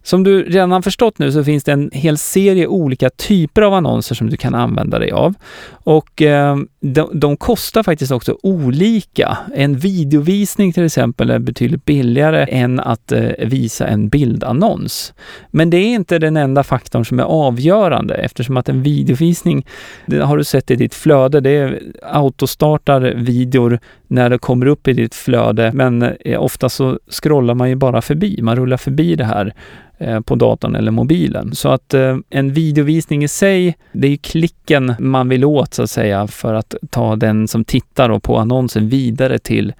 Som 0.02 0.24
du 0.24 0.42
redan 0.42 0.72
har 0.72 0.82
förstått 0.82 1.18
nu 1.18 1.32
så 1.32 1.44
finns 1.44 1.64
det 1.64 1.72
en 1.72 1.90
hel 1.92 2.18
serie 2.18 2.66
olika 2.66 3.10
typer 3.10 3.62
av 3.62 3.74
annonser 3.74 4.14
som 4.14 4.30
du 4.30 4.36
kan 4.36 4.54
använda 4.54 4.98
dig 4.98 5.10
av. 5.10 5.34
Och 5.70 6.22
eh, 6.22 6.56
de, 6.80 7.10
de, 7.20 7.36
kostar 7.36 7.82
faktiskt 7.82 8.12
också 8.12 8.38
olika. 8.42 9.38
En 9.54 9.76
videovisning 9.76 10.72
till 10.72 10.84
exempel 10.84 11.30
är 11.30 11.38
betydligt 11.38 11.84
billigare 11.84 12.44
än 12.44 12.80
att 12.80 13.12
eh, 13.12 13.28
visa 13.38 13.86
en 13.86 14.08
bildannons. 14.08 15.14
Men 15.50 15.70
det 15.70 15.76
är 15.76 15.94
inte 15.94 16.18
den 16.18 16.36
enda 16.36 16.62
faktorn 16.62 17.04
som 17.04 17.18
är 17.18 17.24
avgörande 17.24 18.14
eftersom 18.14 18.56
att 18.56 18.68
en 18.68 18.82
videovisning, 18.82 19.66
det 20.06 20.24
har 20.24 20.36
du 20.36 20.44
sett 20.44 20.70
i 20.70 20.76
ditt 20.76 20.94
flöde, 20.94 21.40
det 21.40 21.56
eh, 21.56 21.72
autostartar 22.02 23.00
videor 23.00 23.78
när 24.08 24.30
det 24.30 24.38
kommer 24.38 24.66
upp 24.66 24.88
i 24.88 24.92
ditt 24.92 25.14
flöde 25.14 25.70
men 25.74 26.02
eh, 26.02 26.42
ofta 26.42 26.68
så 26.68 26.98
scrollar 27.10 27.54
man 27.54 27.68
ju 27.68 27.74
bara 27.74 28.02
förbi, 28.02 28.42
man 28.42 28.56
rullar 28.56 28.76
förbi 28.76 29.16
det 29.16 29.24
här 29.24 29.54
eh, 29.98 30.20
på 30.20 30.34
datorn 30.34 30.74
eller 30.74 30.90
mobilen. 30.90 31.54
Så 31.54 31.68
att 31.68 31.94
eh, 31.94 32.16
en 32.30 32.52
videovisning 32.52 33.24
i 33.24 33.28
sig, 33.28 33.76
det 33.92 34.08
är 34.08 34.16
klicken 34.16 34.94
man 34.98 35.28
vill 35.28 35.44
åt 35.44 35.74
så 35.74 35.82
att 35.82 35.90
säga 35.90 36.26
för 36.26 36.54
att 36.54 36.74
ta 36.90 37.16
den 37.16 37.48
som 37.48 37.64
tittar 37.64 38.18
på 38.18 38.38
annonsen 38.38 38.88
vidare 38.88 39.38
till 39.38 39.72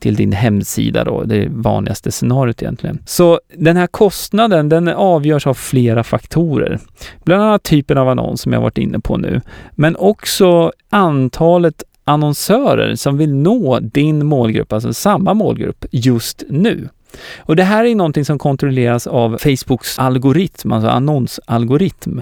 till 0.00 0.14
din 0.14 0.32
hemsida 0.32 1.04
då, 1.04 1.22
det 1.24 1.48
vanligaste 1.50 2.10
scenariot 2.10 2.62
egentligen. 2.62 2.98
Så 3.06 3.40
den 3.56 3.76
här 3.76 3.86
kostnaden, 3.86 4.68
den 4.68 4.88
avgörs 4.88 5.46
av 5.46 5.54
flera 5.54 6.04
faktorer. 6.04 6.78
Bland 7.24 7.42
annat 7.42 7.62
typen 7.62 7.98
av 7.98 8.08
annons 8.08 8.40
som 8.40 8.52
jag 8.52 8.60
varit 8.60 8.78
inne 8.78 9.00
på 9.00 9.16
nu, 9.16 9.40
men 9.70 9.96
också 9.96 10.72
antalet 10.90 11.82
annonsörer 12.10 12.94
som 12.94 13.16
vill 13.16 13.34
nå 13.34 13.80
din 13.80 14.26
målgrupp, 14.26 14.72
alltså 14.72 14.92
samma 14.92 15.34
målgrupp 15.34 15.84
just 15.90 16.42
nu. 16.48 16.88
Och 17.38 17.56
det 17.56 17.62
här 17.64 17.84
är 17.84 17.94
någonting 17.94 18.24
som 18.24 18.38
kontrolleras 18.38 19.06
av 19.06 19.38
Facebooks 19.38 19.98
algoritm, 19.98 20.72
alltså 20.72 20.88
annonsalgoritm. 20.88 22.20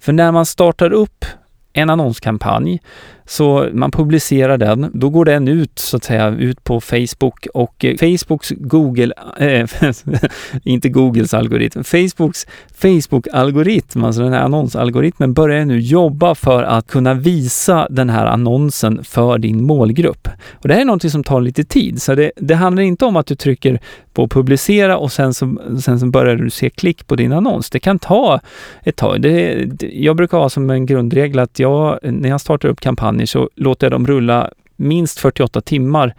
För 0.00 0.12
när 0.12 0.32
man 0.32 0.46
startar 0.46 0.92
upp 0.92 1.24
en 1.72 1.90
annonskampanj 1.90 2.80
så 3.26 3.68
man 3.72 3.90
publicerar 3.90 4.58
den, 4.58 4.90
då 4.94 5.10
går 5.10 5.24
den 5.24 5.48
ut 5.48 5.78
så 5.78 5.96
att 5.96 6.04
säga 6.04 6.28
ut 6.28 6.64
på 6.64 6.80
Facebook 6.80 7.46
och 7.54 7.84
eh, 7.84 7.96
Facebooks 7.96 8.52
Google, 8.56 9.12
äh, 9.38 9.68
inte 10.64 10.88
Googles 10.88 11.34
algoritm, 11.34 11.84
Facebooks 11.84 12.46
Facebook-algoritm, 12.80 14.04
alltså 14.04 14.22
den 14.22 14.32
här 14.32 14.40
annonsalgoritmen 14.40 15.34
börjar 15.34 15.64
nu 15.64 15.80
jobba 15.80 16.34
för 16.34 16.62
att 16.62 16.86
kunna 16.86 17.14
visa 17.14 17.86
den 17.90 18.10
här 18.10 18.26
annonsen 18.26 19.04
för 19.04 19.38
din 19.38 19.64
målgrupp. 19.64 20.28
Och 20.52 20.68
det 20.68 20.74
här 20.74 20.80
är 20.80 20.84
någonting 20.84 21.10
som 21.10 21.24
tar 21.24 21.40
lite 21.40 21.64
tid, 21.64 22.02
så 22.02 22.14
det, 22.14 22.32
det 22.36 22.54
handlar 22.54 22.82
inte 22.82 23.04
om 23.04 23.16
att 23.16 23.26
du 23.26 23.34
trycker 23.34 23.80
på 24.12 24.28
publicera 24.28 24.98
och 24.98 25.12
sen 25.12 25.34
så, 25.34 25.56
sen 25.82 26.00
så 26.00 26.06
börjar 26.06 26.36
du 26.36 26.50
se 26.50 26.70
klick 26.70 27.06
på 27.06 27.16
din 27.16 27.32
annons. 27.32 27.70
Det 27.70 27.78
kan 27.78 27.98
ta 27.98 28.40
ett 28.82 28.96
tag. 28.96 29.20
Det, 29.20 29.68
jag 29.92 30.16
brukar 30.16 30.38
ha 30.38 30.48
som 30.48 30.70
en 30.70 30.86
grundregel 30.86 31.38
att 31.38 31.58
jag, 31.58 31.98
när 32.02 32.28
jag 32.28 32.40
startar 32.40 32.68
upp 32.68 32.80
kampanjer 32.80 33.19
juni 33.20 33.26
så 33.26 33.50
låter 33.56 33.86
jag 33.86 33.92
dem 33.92 34.06
rulla 34.06 34.50
minst 34.76 35.18
48 35.18 35.60
timmar 35.60 36.14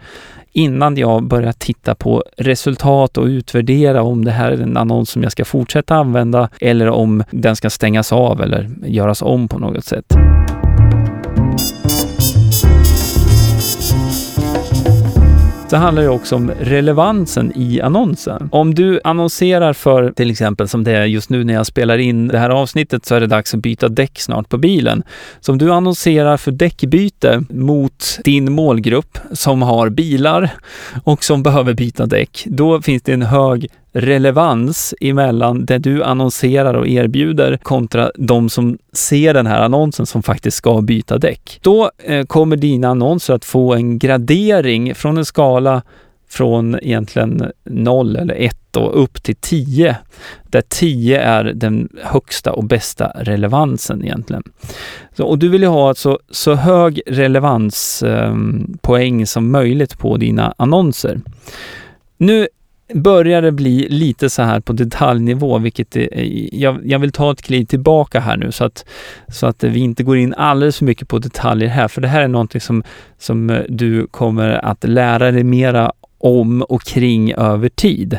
innan 0.52 0.96
jag 0.96 1.22
börjar 1.22 1.52
titta 1.52 1.94
på 1.94 2.24
resultat 2.36 3.18
och 3.18 3.26
utvärdera 3.26 4.02
om 4.02 4.24
det 4.24 4.30
här 4.30 4.52
är 4.52 4.60
en 4.60 4.76
annons 4.76 5.10
som 5.10 5.22
jag 5.22 5.32
ska 5.32 5.44
fortsätta 5.44 5.94
använda 5.94 6.48
eller 6.60 6.88
om 6.88 7.24
den 7.30 7.56
ska 7.56 7.70
stängas 7.70 8.12
av 8.12 8.42
eller 8.42 8.70
göras 8.86 9.22
om 9.22 9.48
på 9.48 9.58
något 9.58 9.84
sätt. 9.84 10.14
Så 15.72 15.76
handlar 15.76 16.02
det 16.02 16.08
också 16.08 16.36
om 16.36 16.50
relevansen 16.60 17.52
i 17.56 17.80
annonsen. 17.80 18.48
Om 18.52 18.74
du 18.74 19.00
annonserar 19.04 19.72
för, 19.72 20.10
till 20.10 20.30
exempel 20.30 20.68
som 20.68 20.84
det 20.84 20.92
är 20.92 21.04
just 21.04 21.30
nu 21.30 21.44
när 21.44 21.54
jag 21.54 21.66
spelar 21.66 21.98
in 21.98 22.28
det 22.28 22.38
här 22.38 22.50
avsnittet, 22.50 23.06
så 23.06 23.14
är 23.14 23.20
det 23.20 23.26
dags 23.26 23.54
att 23.54 23.60
byta 23.60 23.88
däck 23.88 24.20
snart 24.20 24.48
på 24.48 24.58
bilen. 24.58 25.02
Så 25.40 25.52
om 25.52 25.58
du 25.58 25.72
annonserar 25.72 26.36
för 26.36 26.50
däckbyte 26.50 27.44
mot 27.50 28.18
din 28.24 28.52
målgrupp 28.52 29.18
som 29.32 29.62
har 29.62 29.88
bilar 29.88 30.50
och 31.04 31.24
som 31.24 31.42
behöver 31.42 31.74
byta 31.74 32.06
däck, 32.06 32.44
då 32.46 32.82
finns 32.82 33.02
det 33.02 33.12
en 33.12 33.22
hög 33.22 33.68
relevans 33.92 34.94
emellan 35.00 35.66
det 35.66 35.78
du 35.78 36.04
annonserar 36.04 36.74
och 36.74 36.88
erbjuder 36.88 37.56
kontra 37.56 38.10
de 38.14 38.48
som 38.48 38.78
ser 38.92 39.34
den 39.34 39.46
här 39.46 39.60
annonsen 39.60 40.06
som 40.06 40.22
faktiskt 40.22 40.56
ska 40.56 40.80
byta 40.80 41.18
däck. 41.18 41.58
Då 41.62 41.90
eh, 41.98 42.26
kommer 42.26 42.56
dina 42.56 42.88
annonser 42.88 43.34
att 43.34 43.44
få 43.44 43.74
en 43.74 43.98
gradering 43.98 44.94
från 44.94 45.18
en 45.18 45.24
skala 45.24 45.82
från 46.28 46.78
egentligen 46.82 47.52
0 47.64 48.16
eller 48.16 48.34
1 48.34 48.76
och 48.76 49.02
upp 49.02 49.22
till 49.22 49.36
10, 49.36 49.96
där 50.44 50.62
10 50.68 51.20
är 51.20 51.44
den 51.44 51.88
högsta 52.02 52.52
och 52.52 52.64
bästa 52.64 53.12
relevansen 53.16 54.04
egentligen. 54.04 54.42
Så, 55.16 55.24
och 55.24 55.38
du 55.38 55.48
vill 55.48 55.62
ju 55.62 55.68
ha 55.68 55.88
alltså 55.88 56.18
så 56.30 56.54
hög 56.54 57.00
relevanspoäng 57.06 59.14
ehm, 59.14 59.20
eh, 59.20 59.24
som 59.24 59.50
möjligt 59.50 59.98
på 59.98 60.16
dina 60.16 60.54
annonser. 60.56 61.20
Nu 62.18 62.48
börjar 62.94 63.42
det 63.42 63.52
bli 63.52 63.88
lite 63.88 64.30
så 64.30 64.42
här 64.42 64.60
på 64.60 64.72
detaljnivå, 64.72 65.58
vilket 65.58 65.96
är, 65.96 66.08
eh, 66.12 66.58
jag, 66.60 66.80
jag, 66.84 66.98
vill 66.98 67.12
ta 67.12 67.32
ett 67.32 67.42
kliv 67.42 67.64
tillbaka 67.64 68.20
här 68.20 68.36
nu 68.36 68.52
så 68.52 68.64
att, 68.64 68.84
så 69.28 69.46
att 69.46 69.64
vi 69.64 69.80
inte 69.80 70.02
går 70.02 70.16
in 70.16 70.34
alldeles 70.34 70.78
för 70.78 70.84
mycket 70.84 71.08
på 71.08 71.18
detaljer 71.18 71.68
här, 71.68 71.88
för 71.88 72.00
det 72.00 72.08
här 72.08 72.22
är 72.22 72.28
någonting 72.28 72.60
som, 72.60 72.82
som 73.18 73.50
eh, 73.50 73.62
du 73.68 74.06
kommer 74.06 74.48
att 74.48 74.84
lära 74.84 75.30
dig 75.30 75.44
mera 75.44 75.92
om 76.22 76.62
och 76.62 76.82
kring 76.82 77.32
över 77.32 77.68
tid. 77.68 78.18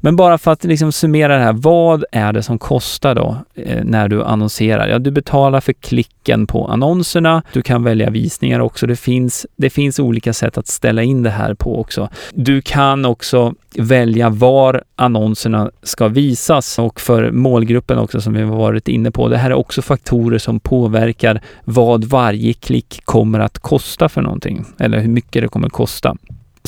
Men 0.00 0.16
bara 0.16 0.38
för 0.38 0.50
att 0.50 0.64
liksom 0.64 0.92
summera 0.92 1.36
det 1.36 1.44
här, 1.44 1.52
vad 1.52 2.04
är 2.12 2.32
det 2.32 2.42
som 2.42 2.58
kostar 2.58 3.14
då 3.14 3.36
eh, 3.54 3.84
när 3.84 4.08
du 4.08 4.24
annonserar? 4.24 4.88
Ja, 4.88 4.98
du 4.98 5.10
betalar 5.10 5.60
för 5.60 5.72
klicken 5.72 6.46
på 6.46 6.66
annonserna. 6.66 7.42
Du 7.52 7.62
kan 7.62 7.84
välja 7.84 8.10
visningar 8.10 8.60
också. 8.60 8.86
Det 8.86 8.96
finns, 8.96 9.46
det 9.56 9.70
finns 9.70 9.98
olika 9.98 10.32
sätt 10.32 10.58
att 10.58 10.66
ställa 10.66 11.02
in 11.02 11.22
det 11.22 11.30
här 11.30 11.54
på 11.54 11.80
också. 11.80 12.08
Du 12.34 12.62
kan 12.62 13.04
också 13.04 13.54
välja 13.76 14.30
var 14.30 14.82
annonserna 14.96 15.70
ska 15.82 16.08
visas 16.08 16.78
och 16.78 17.00
för 17.00 17.30
målgruppen 17.30 17.98
också 17.98 18.20
som 18.20 18.34
vi 18.34 18.42
har 18.42 18.56
varit 18.56 18.88
inne 18.88 19.10
på. 19.10 19.28
Det 19.28 19.36
här 19.36 19.50
är 19.50 19.54
också 19.54 19.82
faktorer 19.82 20.38
som 20.38 20.60
påverkar 20.60 21.42
vad 21.64 22.04
varje 22.04 22.52
klick 22.52 23.00
kommer 23.04 23.40
att 23.40 23.58
kosta 23.58 24.08
för 24.08 24.22
någonting 24.22 24.64
eller 24.78 25.00
hur 25.00 25.08
mycket 25.08 25.42
det 25.42 25.48
kommer 25.48 25.66
att 25.66 25.72
kosta. 25.72 26.16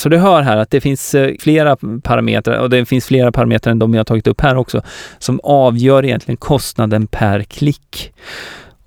Så 0.00 0.08
du 0.08 0.16
hör 0.16 0.42
här 0.42 0.56
att 0.56 0.70
det 0.70 0.80
finns 0.80 1.14
eh, 1.14 1.34
flera 1.40 1.76
parametrar 2.02 2.58
och 2.58 2.70
det 2.70 2.86
finns 2.86 3.06
flera 3.06 3.32
parametrar 3.32 3.70
än 3.70 3.78
de 3.78 3.94
jag 3.94 4.06
tagit 4.06 4.26
upp 4.26 4.40
här 4.40 4.56
också 4.56 4.82
som 5.18 5.40
avgör 5.42 6.04
egentligen 6.04 6.36
kostnaden 6.36 7.06
per 7.06 7.42
klick. 7.42 8.12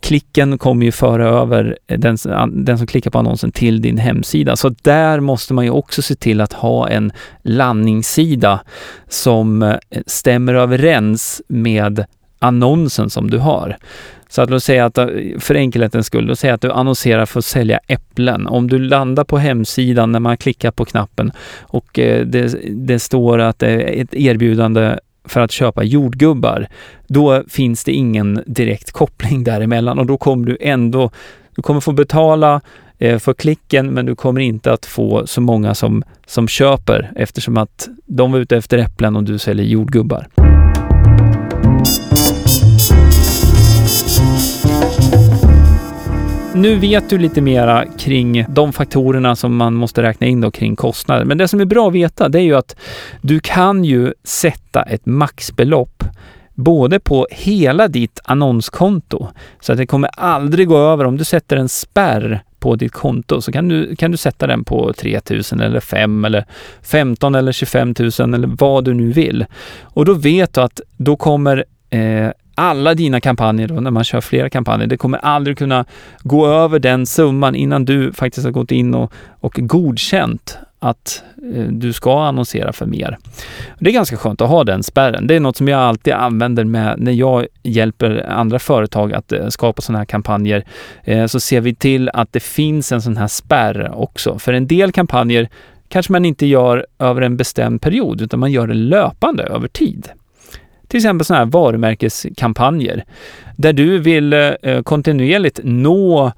Klicken 0.02 0.58
kommer 0.58 0.86
ju 0.86 0.92
föra 0.92 1.30
över 1.30 1.78
den, 1.86 2.18
den 2.66 2.78
som 2.78 2.88
klickar 2.88 3.12
på 3.12 3.20
annonsen 3.20 3.52
till 3.52 3.82
din 3.82 3.98
hemsida. 3.98 4.56
Så 4.56 4.76
där 4.82 5.20
måste 5.20 5.54
man 5.54 5.66
ju 5.66 5.72
också 5.72 6.02
se 6.02 6.16
till 6.16 6.42
att 6.42 6.54
ha 6.54 6.90
en 6.90 7.12
landningssida 7.44 8.62
som 9.08 9.64
eh, 9.64 9.78
stämmer 10.06 10.54
överens 10.54 11.42
med 11.48 12.06
annonsen 12.40 13.10
som 13.10 13.30
du 13.30 13.38
har. 13.38 13.78
Så 14.30 14.42
att 14.42 14.50
låt 14.50 14.64
säga 14.64 14.86
att 14.86 15.00
för 15.40 15.56
enkelhetens 15.56 16.06
skull, 16.06 16.26
låt 16.26 16.40
säga 16.40 16.54
att 16.54 16.62
du 16.62 16.72
annonserar 16.72 17.26
för 17.26 17.40
att 17.40 17.46
sälja 17.46 17.80
äpplen. 17.88 18.48
Om 18.48 18.68
du 18.68 18.80
landar 18.80 19.24
på 19.24 19.38
hemsidan 19.38 20.12
när 20.12 20.20
man 20.20 20.38
klickar 20.38 20.72
på 20.72 20.86
knappen 20.86 21.32
och 21.62 22.00
eh, 22.00 22.26
det, 22.26 22.56
det 22.70 23.00
står 23.00 23.40
att 23.40 23.60
det 23.60 23.68
är 23.68 24.02
ett 24.02 24.14
erbjudande 24.14 24.96
för 25.26 25.42
att 25.42 25.52
köpa 25.52 25.84
jordgubbar, 25.84 26.68
då 27.08 27.44
finns 27.48 27.84
det 27.84 27.92
ingen 27.92 28.44
direkt 28.46 28.92
koppling 28.92 29.44
däremellan 29.44 30.00
och 30.00 30.06
då 30.06 30.18
kommer 30.18 30.48
du 30.48 30.58
ändå, 30.62 31.12
du 31.56 31.62
kommer 31.62 31.80
få 31.80 31.92
betala 31.92 32.62
eh, 32.98 33.20
för 33.20 33.34
klicken 33.34 33.88
men 33.88 34.06
du 34.06 34.16
kommer 34.16 34.42
inte 34.42 34.74
att 34.74 34.86
få 34.86 35.28
så 35.28 35.42
många 35.42 35.76
som, 35.76 36.04
som 36.26 36.48
köper 36.48 37.12
eftersom 37.16 37.58
att 37.58 37.90
de 38.06 38.32
var 38.32 38.40
ute 38.40 38.58
efter 38.58 38.78
äpplen 38.78 39.16
och 39.16 39.24
du 39.24 39.38
säljer 39.38 39.66
jordgubbar. 39.66 40.28
Nu 46.56 46.76
vet 46.76 47.10
du 47.10 47.18
lite 47.18 47.42
mera 47.42 47.86
kring 47.98 48.46
de 48.50 48.74
faktorerna 48.74 49.36
som 49.36 49.56
man 49.56 49.74
måste 49.74 50.02
räkna 50.02 50.28
in 50.28 50.42
då 50.42 50.52
kring 50.52 50.76
kostnader. 50.76 51.26
Men 51.26 51.38
det 51.38 51.48
som 51.48 51.60
är 51.60 51.66
bra 51.66 51.88
att 51.88 51.94
veta 51.94 52.30
det 52.30 52.40
är 52.40 52.44
ju 52.44 52.56
att 52.56 52.76
du 53.22 53.40
kan 53.40 53.84
ju 53.84 54.14
sätta 54.24 54.84
ett 54.84 55.06
maxbelopp 55.06 56.04
både 56.54 57.00
på 57.00 57.28
hela 57.32 57.88
ditt 57.88 58.20
annonskonto. 58.24 59.28
Så 59.60 59.72
att 59.72 59.78
det 59.78 59.86
kommer 59.86 60.10
aldrig 60.14 60.68
gå 60.68 60.78
över. 60.78 61.06
Om 61.06 61.18
du 61.18 61.24
sätter 61.24 61.58
en 61.58 61.70
spärr 61.70 62.44
på 62.60 62.76
ditt 62.76 62.92
konto 62.92 63.42
så 63.42 63.52
kan 63.52 63.68
du, 63.68 63.96
kan 63.96 64.12
du 64.12 64.18
sätta 64.18 64.48
den 64.48 64.64
på 64.64 64.94
3000 64.94 65.60
eller 65.60 65.80
5 65.80 66.26
eller 66.26 66.46
15 66.82 67.36
eller 67.36 67.52
25 67.52 67.96
000 68.20 68.34
eller 68.34 68.56
vad 68.60 68.86
du 68.86 68.94
nu 68.94 69.12
vill. 69.12 69.46
Och 69.82 70.06
då 70.06 70.14
vet 70.14 70.54
du 70.54 70.62
att 70.62 70.82
då 70.98 71.16
kommer 71.16 71.66
eh, 71.90 72.30
alla 72.60 72.96
dina 72.96 73.22
kampanjer 73.22 73.68
då, 73.68 73.74
när 73.74 73.92
man 73.92 74.04
kör 74.04 74.22
flera 74.22 74.50
kampanjer, 74.50 74.88
det 74.88 74.98
kommer 74.98 75.18
aldrig 75.18 75.58
kunna 75.58 75.86
gå 76.20 76.48
över 76.48 76.80
den 76.80 77.06
summan 77.06 77.56
innan 77.56 77.86
du 77.86 78.14
faktiskt 78.14 78.46
har 78.46 78.52
gått 78.52 78.72
in 78.72 78.94
och, 78.94 79.14
och 79.40 79.54
godkänt 79.54 80.58
att 80.80 81.24
eh, 81.54 81.64
du 81.64 81.94
ska 81.94 82.24
annonsera 82.24 82.74
för 82.74 82.86
mer. 82.86 83.18
Det 83.80 83.90
är 83.90 83.94
ganska 83.94 84.18
skönt 84.18 84.42
att 84.42 84.50
ha 84.50 84.64
den 84.64 84.84
spärren. 84.84 85.28
Det 85.28 85.36
är 85.36 85.40
något 85.40 85.58
som 85.58 85.68
jag 85.68 85.80
alltid 85.80 86.14
använder 86.14 86.64
med 86.64 87.00
när 87.00 87.12
jag 87.12 87.48
hjälper 87.64 88.26
andra 88.30 88.60
företag 88.60 89.14
att 89.14 89.32
eh, 89.32 89.48
skapa 89.48 89.82
sådana 89.82 90.00
här 90.00 90.06
kampanjer. 90.06 90.66
Eh, 91.04 91.26
så 91.26 91.40
ser 91.40 91.62
vi 91.62 91.76
till 91.76 92.10
att 92.14 92.34
det 92.34 92.44
finns 92.44 92.92
en 92.92 93.02
sån 93.02 93.18
här 93.18 93.28
spärr 93.28 93.92
också. 93.96 94.40
För 94.40 94.54
en 94.54 94.68
del 94.68 94.92
kampanjer 94.92 95.50
kanske 95.90 96.12
man 96.12 96.26
inte 96.26 96.46
gör 96.46 96.86
över 97.00 97.22
en 97.22 97.38
bestämd 97.38 97.82
period, 97.82 98.22
utan 98.22 98.40
man 98.40 98.52
gör 98.52 98.68
det 98.68 98.74
löpande 98.74 99.44
över 99.44 99.68
tid. 99.68 100.10
Till 100.90 100.98
exempel 100.98 101.26
sådana 101.26 101.46
här 101.46 101.52
varumärkeskampanjer 101.52 103.04
där 103.56 103.74
du 103.74 104.00
vill 104.00 104.34
eh, 104.34 104.82
kontinuerligt 104.84 105.60
nå 105.64 106.32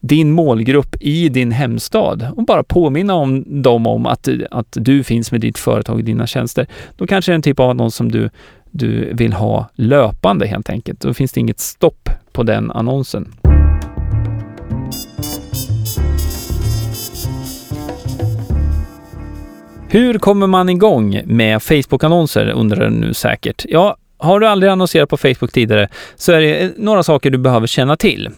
din 0.00 0.30
målgrupp 0.30 0.96
i 1.00 1.28
din 1.28 1.52
hemstad 1.52 2.28
och 2.36 2.44
bara 2.44 2.62
påminna 2.62 3.14
om 3.14 3.62
dem 3.62 3.86
om 3.86 4.06
att, 4.06 4.28
att 4.50 4.76
du 4.80 5.04
finns 5.04 5.32
med 5.32 5.40
ditt 5.40 5.58
företag 5.58 5.96
och 5.96 6.04
dina 6.04 6.26
tjänster. 6.26 6.66
Då 6.96 7.06
kanske 7.06 7.32
det 7.32 7.32
är 7.32 7.36
en 7.36 7.42
typ 7.42 7.60
av 7.60 7.70
annons 7.70 7.94
som 7.94 8.12
du, 8.12 8.30
du 8.70 9.14
vill 9.14 9.32
ha 9.32 9.68
löpande 9.74 10.46
helt 10.46 10.70
enkelt. 10.70 11.00
Då 11.00 11.14
finns 11.14 11.32
det 11.32 11.40
inget 11.40 11.60
stopp 11.60 12.08
på 12.32 12.42
den 12.42 12.70
annonsen. 12.70 13.32
Hur 19.94 20.18
kommer 20.18 20.46
man 20.46 20.68
igång 20.68 21.20
med 21.24 21.62
Facebook-annonser 21.62 22.50
undrar 22.50 22.84
du 22.84 22.90
nu 22.90 23.14
säkert. 23.14 23.64
Ja, 23.68 23.96
har 24.18 24.40
du 24.40 24.46
aldrig 24.46 24.72
annonserat 24.72 25.08
på 25.08 25.16
Facebook 25.16 25.52
tidigare 25.52 25.88
så 26.16 26.32
är 26.32 26.40
det 26.40 26.72
några 26.76 27.02
saker 27.02 27.30
du 27.30 27.38
behöver 27.38 27.66
känna 27.66 27.96
till. 27.96 28.30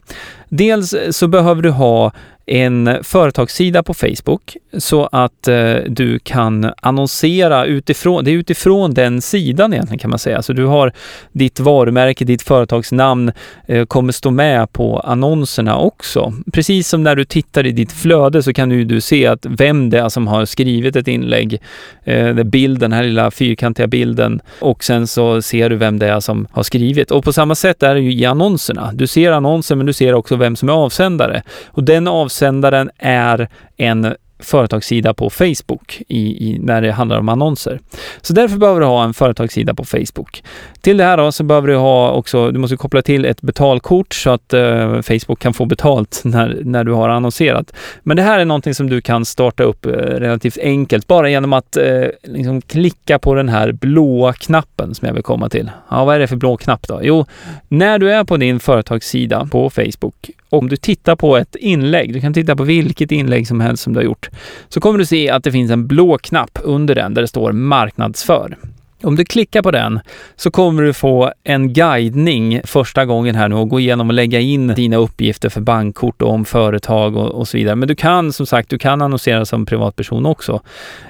Dels 0.48 0.94
så 1.10 1.28
behöver 1.28 1.62
du 1.62 1.70
ha 1.70 2.12
en 2.46 2.98
företagssida 3.02 3.82
på 3.82 3.94
Facebook 3.94 4.56
så 4.78 5.08
att 5.12 5.48
eh, 5.48 5.74
du 5.86 6.18
kan 6.18 6.72
annonsera 6.82 7.64
utifrån, 7.64 8.24
det 8.24 8.30
är 8.30 8.34
utifrån 8.34 8.94
den 8.94 9.22
sidan 9.22 9.72
egentligen 9.72 9.98
kan 9.98 10.10
man 10.10 10.18
säga. 10.18 10.42
Så 10.42 10.52
du 10.52 10.64
har 10.64 10.92
ditt 11.32 11.60
varumärke, 11.60 12.24
ditt 12.24 12.42
företagsnamn 12.42 13.32
eh, 13.66 13.86
kommer 13.86 14.12
stå 14.12 14.30
med 14.30 14.72
på 14.72 15.00
annonserna 15.00 15.78
också. 15.78 16.32
Precis 16.52 16.88
som 16.88 17.02
när 17.02 17.16
du 17.16 17.24
tittar 17.24 17.66
i 17.66 17.72
ditt 17.72 17.92
flöde 17.92 18.42
så 18.42 18.52
kan 18.52 18.68
du, 18.68 18.84
du 18.84 19.00
se 19.00 19.26
att 19.26 19.46
vem 19.48 19.90
det 19.90 19.98
är 19.98 20.08
som 20.08 20.26
har 20.26 20.44
skrivit 20.44 20.96
ett 20.96 21.08
inlägg, 21.08 21.62
eh, 22.04 22.34
bilden, 22.34 22.80
den 22.80 22.92
här 22.92 23.02
lilla 23.02 23.30
fyrkantiga 23.30 23.86
bilden 23.86 24.40
och 24.60 24.84
sen 24.84 25.06
så 25.06 25.42
ser 25.42 25.70
du 25.70 25.76
vem 25.76 25.98
det 25.98 26.08
är 26.08 26.20
som 26.20 26.46
har 26.50 26.62
skrivit. 26.62 27.10
Och 27.10 27.24
på 27.24 27.32
samma 27.32 27.54
sätt 27.54 27.82
är 27.82 27.94
det 27.94 28.00
ju 28.00 28.12
i 28.12 28.24
annonserna. 28.24 28.90
Du 28.94 29.06
ser 29.06 29.32
annonsen 29.32 29.78
men 29.78 29.86
du 29.86 29.92
ser 29.92 30.14
också 30.14 30.36
vem 30.36 30.56
som 30.56 30.68
är 30.68 30.72
avsändare 30.72 31.42
och 31.66 31.84
den 31.84 32.08
avsändaren 32.08 32.35
avsändaren 32.36 32.90
är 32.98 33.48
en 33.76 34.14
företagssida 34.38 35.14
på 35.14 35.30
Facebook 35.30 36.02
i, 36.08 36.50
i, 36.50 36.58
när 36.58 36.82
det 36.82 36.92
handlar 36.92 37.18
om 37.18 37.28
annonser. 37.28 37.80
Så 38.20 38.32
därför 38.32 38.56
behöver 38.56 38.80
du 38.80 38.86
ha 38.86 39.04
en 39.04 39.14
företagssida 39.14 39.74
på 39.74 39.84
Facebook. 39.84 40.42
Till 40.80 40.96
det 40.96 41.04
här 41.04 41.16
då 41.16 41.32
så 41.32 41.44
behöver 41.44 41.68
du 41.68 41.76
ha 41.76 42.10
också, 42.10 42.50
du 42.50 42.58
måste 42.58 42.76
koppla 42.76 43.02
till 43.02 43.24
ett 43.24 43.42
betalkort 43.42 44.14
så 44.14 44.30
att 44.30 44.52
eh, 44.52 45.02
Facebook 45.02 45.38
kan 45.38 45.54
få 45.54 45.64
betalt 45.64 46.20
när, 46.24 46.60
när 46.64 46.84
du 46.84 46.92
har 46.92 47.08
annonserat. 47.08 47.72
Men 48.02 48.16
det 48.16 48.22
här 48.22 48.38
är 48.38 48.44
någonting 48.44 48.74
som 48.74 48.90
du 48.90 49.00
kan 49.00 49.24
starta 49.24 49.62
upp 49.62 49.86
eh, 49.86 49.90
relativt 49.90 50.58
enkelt 50.58 51.06
bara 51.06 51.30
genom 51.30 51.52
att 51.52 51.76
eh, 51.76 52.04
liksom 52.22 52.60
klicka 52.60 53.18
på 53.18 53.34
den 53.34 53.48
här 53.48 53.72
blåa 53.72 54.32
knappen 54.32 54.94
som 54.94 55.06
jag 55.06 55.14
vill 55.14 55.22
komma 55.22 55.48
till. 55.48 55.70
Ja, 55.90 56.04
vad 56.04 56.14
är 56.14 56.18
det 56.18 56.26
för 56.26 56.36
blå 56.36 56.56
knapp 56.56 56.88
då? 56.88 57.00
Jo, 57.02 57.26
när 57.68 57.98
du 57.98 58.10
är 58.10 58.24
på 58.24 58.36
din 58.36 58.60
företagssida 58.60 59.48
på 59.52 59.70
Facebook 59.70 60.30
om 60.50 60.68
du 60.68 60.76
tittar 60.76 61.16
på 61.16 61.36
ett 61.36 61.56
inlägg, 61.56 62.12
du 62.12 62.20
kan 62.20 62.34
titta 62.34 62.56
på 62.56 62.64
vilket 62.64 63.12
inlägg 63.12 63.48
som 63.48 63.60
helst 63.60 63.82
som 63.82 63.92
du 63.92 63.98
har 63.98 64.04
gjort, 64.04 64.28
så 64.68 64.80
kommer 64.80 64.98
du 64.98 65.06
se 65.06 65.30
att 65.30 65.44
det 65.44 65.52
finns 65.52 65.70
en 65.70 65.86
blå 65.86 66.18
knapp 66.18 66.58
under 66.62 66.94
den 66.94 67.14
där 67.14 67.22
det 67.22 67.28
står 67.28 67.52
marknadsför. 67.52 68.56
Om 69.02 69.16
du 69.16 69.24
klickar 69.24 69.62
på 69.62 69.70
den 69.70 70.00
så 70.36 70.50
kommer 70.50 70.82
du 70.82 70.92
få 70.92 71.32
en 71.44 71.72
guidning 71.72 72.60
första 72.64 73.04
gången 73.04 73.34
här 73.34 73.48
nu 73.48 73.54
och 73.54 73.68
gå 73.68 73.80
igenom 73.80 74.08
och 74.08 74.14
lägga 74.14 74.40
in 74.40 74.66
dina 74.66 74.96
uppgifter 74.96 75.48
för 75.48 75.60
bankkort 75.60 76.22
och 76.22 76.30
om 76.30 76.44
företag 76.44 77.16
och, 77.16 77.28
och, 77.28 77.48
så 77.48 77.56
vidare. 77.56 77.76
Men 77.76 77.88
du 77.88 77.94
kan 77.94 78.32
som 78.32 78.46
sagt, 78.46 78.70
du 78.70 78.78
kan 78.78 79.02
annonsera 79.02 79.44
som 79.44 79.66
privatperson 79.66 80.26
också. 80.26 80.60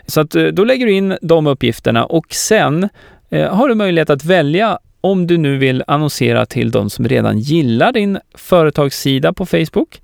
Så 0.06 0.20
att 0.20 0.34
eh, 0.34 0.44
då 0.44 0.64
lägger 0.64 0.86
du 0.86 0.92
in 0.92 1.16
de 1.22 1.46
uppgifterna 1.46 2.04
och 2.04 2.26
sen 2.30 2.88
eh, 3.30 3.54
har 3.54 3.68
du 3.68 3.74
möjlighet 3.74 4.10
att 4.10 4.24
välja 4.24 4.78
om 5.06 5.26
du 5.26 5.38
nu 5.38 5.58
vill 5.58 5.84
annonsera 5.86 6.46
till 6.46 6.70
de 6.70 6.90
som 6.90 7.08
redan 7.08 7.38
gillar 7.38 7.92
din 7.92 8.18
företagssida 8.34 9.32
på 9.32 9.46
Facebook 9.46 10.00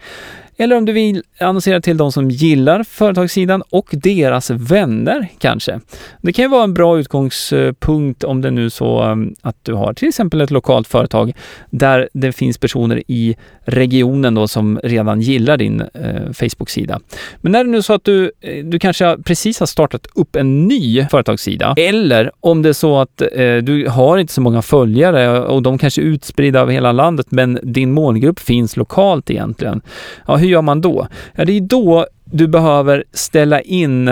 eller 0.62 0.76
om 0.76 0.84
du 0.84 0.92
vill 0.92 1.22
annonsera 1.40 1.80
till 1.80 1.96
de 1.96 2.12
som 2.12 2.30
gillar 2.30 2.82
företagssidan 2.82 3.62
och 3.70 3.88
deras 3.92 4.50
vänner 4.50 5.28
kanske. 5.38 5.80
Det 6.20 6.32
kan 6.32 6.44
ju 6.44 6.48
vara 6.48 6.64
en 6.64 6.74
bra 6.74 6.98
utgångspunkt 6.98 8.24
om 8.24 8.40
det 8.40 8.50
nu 8.50 8.70
så 8.70 9.04
um, 9.04 9.34
att 9.42 9.56
du 9.62 9.74
har 9.74 9.94
till 9.94 10.08
exempel 10.08 10.40
ett 10.40 10.50
lokalt 10.50 10.88
företag 10.88 11.32
där 11.70 12.08
det 12.12 12.32
finns 12.32 12.58
personer 12.58 13.02
i 13.06 13.36
regionen 13.64 14.34
då 14.34 14.48
som 14.48 14.80
redan 14.82 15.20
gillar 15.20 15.56
din 15.56 15.80
eh, 15.80 16.32
Facebook-sida. 16.32 17.00
Men 17.36 17.54
är 17.54 17.64
det 17.64 17.70
nu 17.70 17.82
så 17.82 17.92
att 17.92 18.04
du, 18.04 18.32
eh, 18.40 18.64
du 18.64 18.78
kanske 18.78 19.16
precis 19.24 19.60
har 19.60 19.66
startat 19.66 20.06
upp 20.14 20.36
en 20.36 20.68
ny 20.68 21.06
företagssida 21.10 21.74
eller 21.78 22.30
om 22.40 22.62
det 22.62 22.68
är 22.68 22.72
så 22.72 23.00
att 23.00 23.22
eh, 23.22 23.56
du 23.56 23.88
har 23.88 24.18
inte 24.18 24.32
så 24.32 24.40
många 24.40 24.62
följare 24.62 25.40
och 25.40 25.62
de 25.62 25.78
kanske 25.78 26.02
är 26.02 26.04
utspridda 26.04 26.60
över 26.60 26.72
hela 26.72 26.92
landet 26.92 27.26
men 27.30 27.58
din 27.62 27.92
målgrupp 27.92 28.38
finns 28.38 28.76
lokalt 28.76 29.30
egentligen. 29.30 29.80
Ja, 30.26 30.36
hur 30.36 30.51
gör 30.52 30.62
man 30.62 30.80
då? 30.80 31.06
Ja, 31.34 31.44
det 31.44 31.52
är 31.52 31.60
då 31.60 32.06
du 32.24 32.48
behöver 32.48 33.04
ställa 33.12 33.60
in 33.60 34.08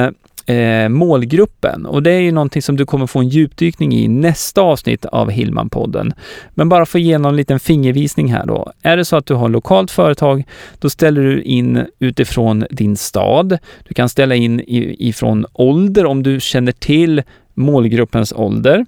eh, 0.50 0.88
målgruppen 0.88 1.87
och 1.87 2.03
det 2.03 2.11
är 2.11 2.20
ju 2.20 2.33
någonting 2.33 2.62
som 2.62 2.76
du 2.76 2.87
kommer 2.87 3.07
få 3.07 3.18
en 3.18 3.29
djupdykning 3.29 3.92
i 3.92 4.09
nästa 4.09 4.61
avsnitt 4.61 5.05
av 5.05 5.31
Hillman-podden. 5.31 6.12
Men 6.55 6.68
bara 6.68 6.87
för 6.87 6.98
att 6.98 7.05
ge 7.05 7.18
någon 7.18 7.37
liten 7.37 7.61
fingervisning 7.61 8.33
här 8.33 8.46
då. 8.46 8.72
Är 8.83 8.96
det 8.96 9.05
så 9.05 9.16
att 9.16 9.26
du 9.26 9.35
har 9.35 9.48
lokalt 9.48 9.90
företag, 9.90 10.44
då 10.79 10.90
ställer 10.90 11.22
du 11.22 11.42
in 11.42 11.87
utifrån 11.98 12.66
din 12.70 12.96
stad. 12.96 13.59
Du 13.88 13.94
kan 13.94 14.09
ställa 14.09 14.35
in 14.35 14.62
ifrån 14.66 15.46
ålder 15.53 16.07
om 16.07 16.22
du 16.22 16.40
känner 16.40 16.72
till 16.72 17.22
målgruppens 17.55 18.33
ålder. 18.33 18.87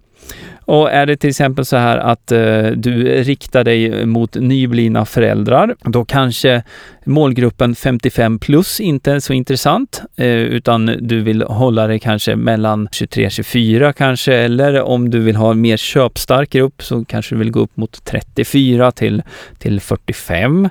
Och 0.64 0.90
är 0.90 1.07
det 1.07 1.16
till 1.16 1.31
exempel 1.31 1.64
så 1.64 1.77
här 1.77 1.98
att 1.98 2.33
eh, 2.33 2.66
du 2.66 3.05
riktar 3.22 3.64
dig 3.64 4.07
mot 4.07 4.35
nyblivna 4.35 5.05
föräldrar, 5.05 5.75
då 5.81 6.05
kanske 6.05 6.62
målgruppen 7.05 7.75
55 7.75 8.38
plus 8.38 8.81
inte 8.81 9.12
är 9.12 9.20
så 9.20 9.33
intressant, 9.33 10.03
eh, 10.16 10.27
utan 10.27 10.87
du 11.01 11.20
vill 11.20 11.42
hålla 11.42 11.87
dig 11.87 11.98
kanske 11.98 12.37
mellan 12.37 12.88
23-24 12.88 13.92
kanske, 13.92 14.35
eller 14.35 14.83
om 14.83 15.11
du 15.11 15.18
vill 15.18 15.37
ha 15.37 15.51
en 15.51 15.61
mer 15.61 15.77
köpstark 15.77 16.51
grupp 16.51 16.83
så 16.83 17.05
kanske 17.05 17.35
du 17.35 17.38
vill 17.38 17.51
gå 17.51 17.61
upp 17.61 17.77
mot 17.77 18.05
34 18.05 18.92
till, 18.92 19.22
till 19.59 19.81
45 19.81 20.68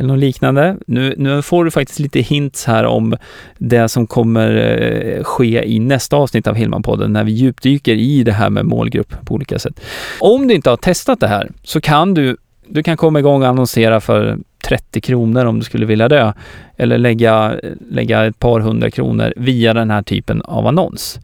eller 0.00 0.08
något 0.08 0.20
liknande. 0.20 0.76
Nu, 0.86 1.14
nu 1.16 1.42
får 1.42 1.64
du 1.64 1.70
faktiskt 1.70 1.98
lite 1.98 2.20
hints 2.20 2.64
här 2.64 2.84
om 2.84 3.16
det 3.58 3.88
som 3.88 4.06
kommer 4.06 4.56
eh, 4.56 5.24
ske 5.24 5.64
i 5.64 5.78
nästa 5.78 6.16
avsnitt 6.16 6.46
av 6.46 6.56
Hillman-podden 6.56 7.08
när 7.08 7.24
vi 7.24 7.32
djupdyker 7.32 7.94
i 7.94 8.22
det 8.22 8.32
här 8.32 8.50
med 8.50 8.66
målgrupp 8.66 9.14
på 9.24 9.34
olika 9.34 9.58
sätt. 9.58 9.80
Om 10.20 10.48
du 10.48 10.54
inte 10.54 10.70
har 10.70 10.76
testat 10.76 11.20
det 11.20 11.28
här 11.28 11.50
så 11.62 11.80
kan 11.80 12.14
du 12.14 12.36
du 12.72 12.82
kan 12.82 12.96
komma 12.96 13.18
igång 13.18 13.42
och 13.42 13.48
annonsera 13.48 14.00
för 14.00 14.38
30 14.62 15.00
kronor 15.00 15.44
om 15.44 15.58
du 15.58 15.64
skulle 15.64 15.86
vilja 15.86 16.08
det. 16.08 16.34
Eller 16.76 16.98
lägga, 16.98 17.56
lägga 17.90 18.26
ett 18.26 18.38
par 18.38 18.60
hundra 18.60 18.90
kronor 18.90 19.32
via 19.36 19.74
den 19.74 19.90
här 19.90 20.02
typen 20.02 20.42
av 20.42 20.66
annons. 20.66 21.18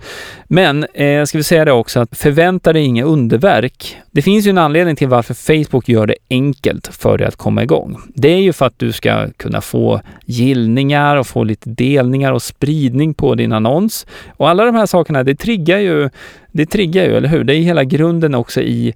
Men 0.45 0.87
eh, 0.95 1.07
jag 1.07 1.29
ska 1.29 1.43
säga 1.43 1.65
det 1.65 1.73
också 1.73 2.01
att 2.01 2.17
förvänta 2.17 2.73
dig 2.73 2.83
inga 2.83 3.05
underverk. 3.05 3.97
Det 4.11 4.23
finns 4.23 4.47
ju 4.47 4.51
en 4.51 4.59
anledning 4.59 4.97
till 4.97 5.09
varför 5.09 5.35
Facebook 5.35 5.89
gör 5.89 6.07
det 6.07 6.15
enkelt 6.31 6.87
för 6.87 7.19
dig 7.19 7.27
att 7.27 7.37
komma 7.37 7.63
igång. 7.63 7.97
Det 8.15 8.29
är 8.29 8.41
ju 8.41 8.53
för 8.53 8.67
att 8.67 8.79
du 8.79 8.93
ska 8.93 9.29
kunna 9.37 9.61
få 9.61 10.01
gillningar 10.25 11.17
och 11.17 11.27
få 11.27 11.45
lite 11.45 11.71
delningar 11.71 12.33
och 12.33 12.43
spridning 12.43 13.15
på 13.15 13.35
din 13.35 13.53
annons. 13.53 14.07
Och 14.37 14.49
alla 14.49 14.65
de 14.65 14.75
här 14.75 14.87
sakerna, 14.87 15.25
det 15.25 15.35
triggar 15.35 15.79
ju, 15.79 16.11
det 16.53 16.67
triggar 16.67 17.05
ju, 17.05 17.17
eller 17.17 17.29
hur? 17.29 17.45
Det 17.45 17.55
är 17.55 17.61
hela 17.61 17.85
grunden 17.85 18.35
också 18.35 18.61
i 18.61 18.95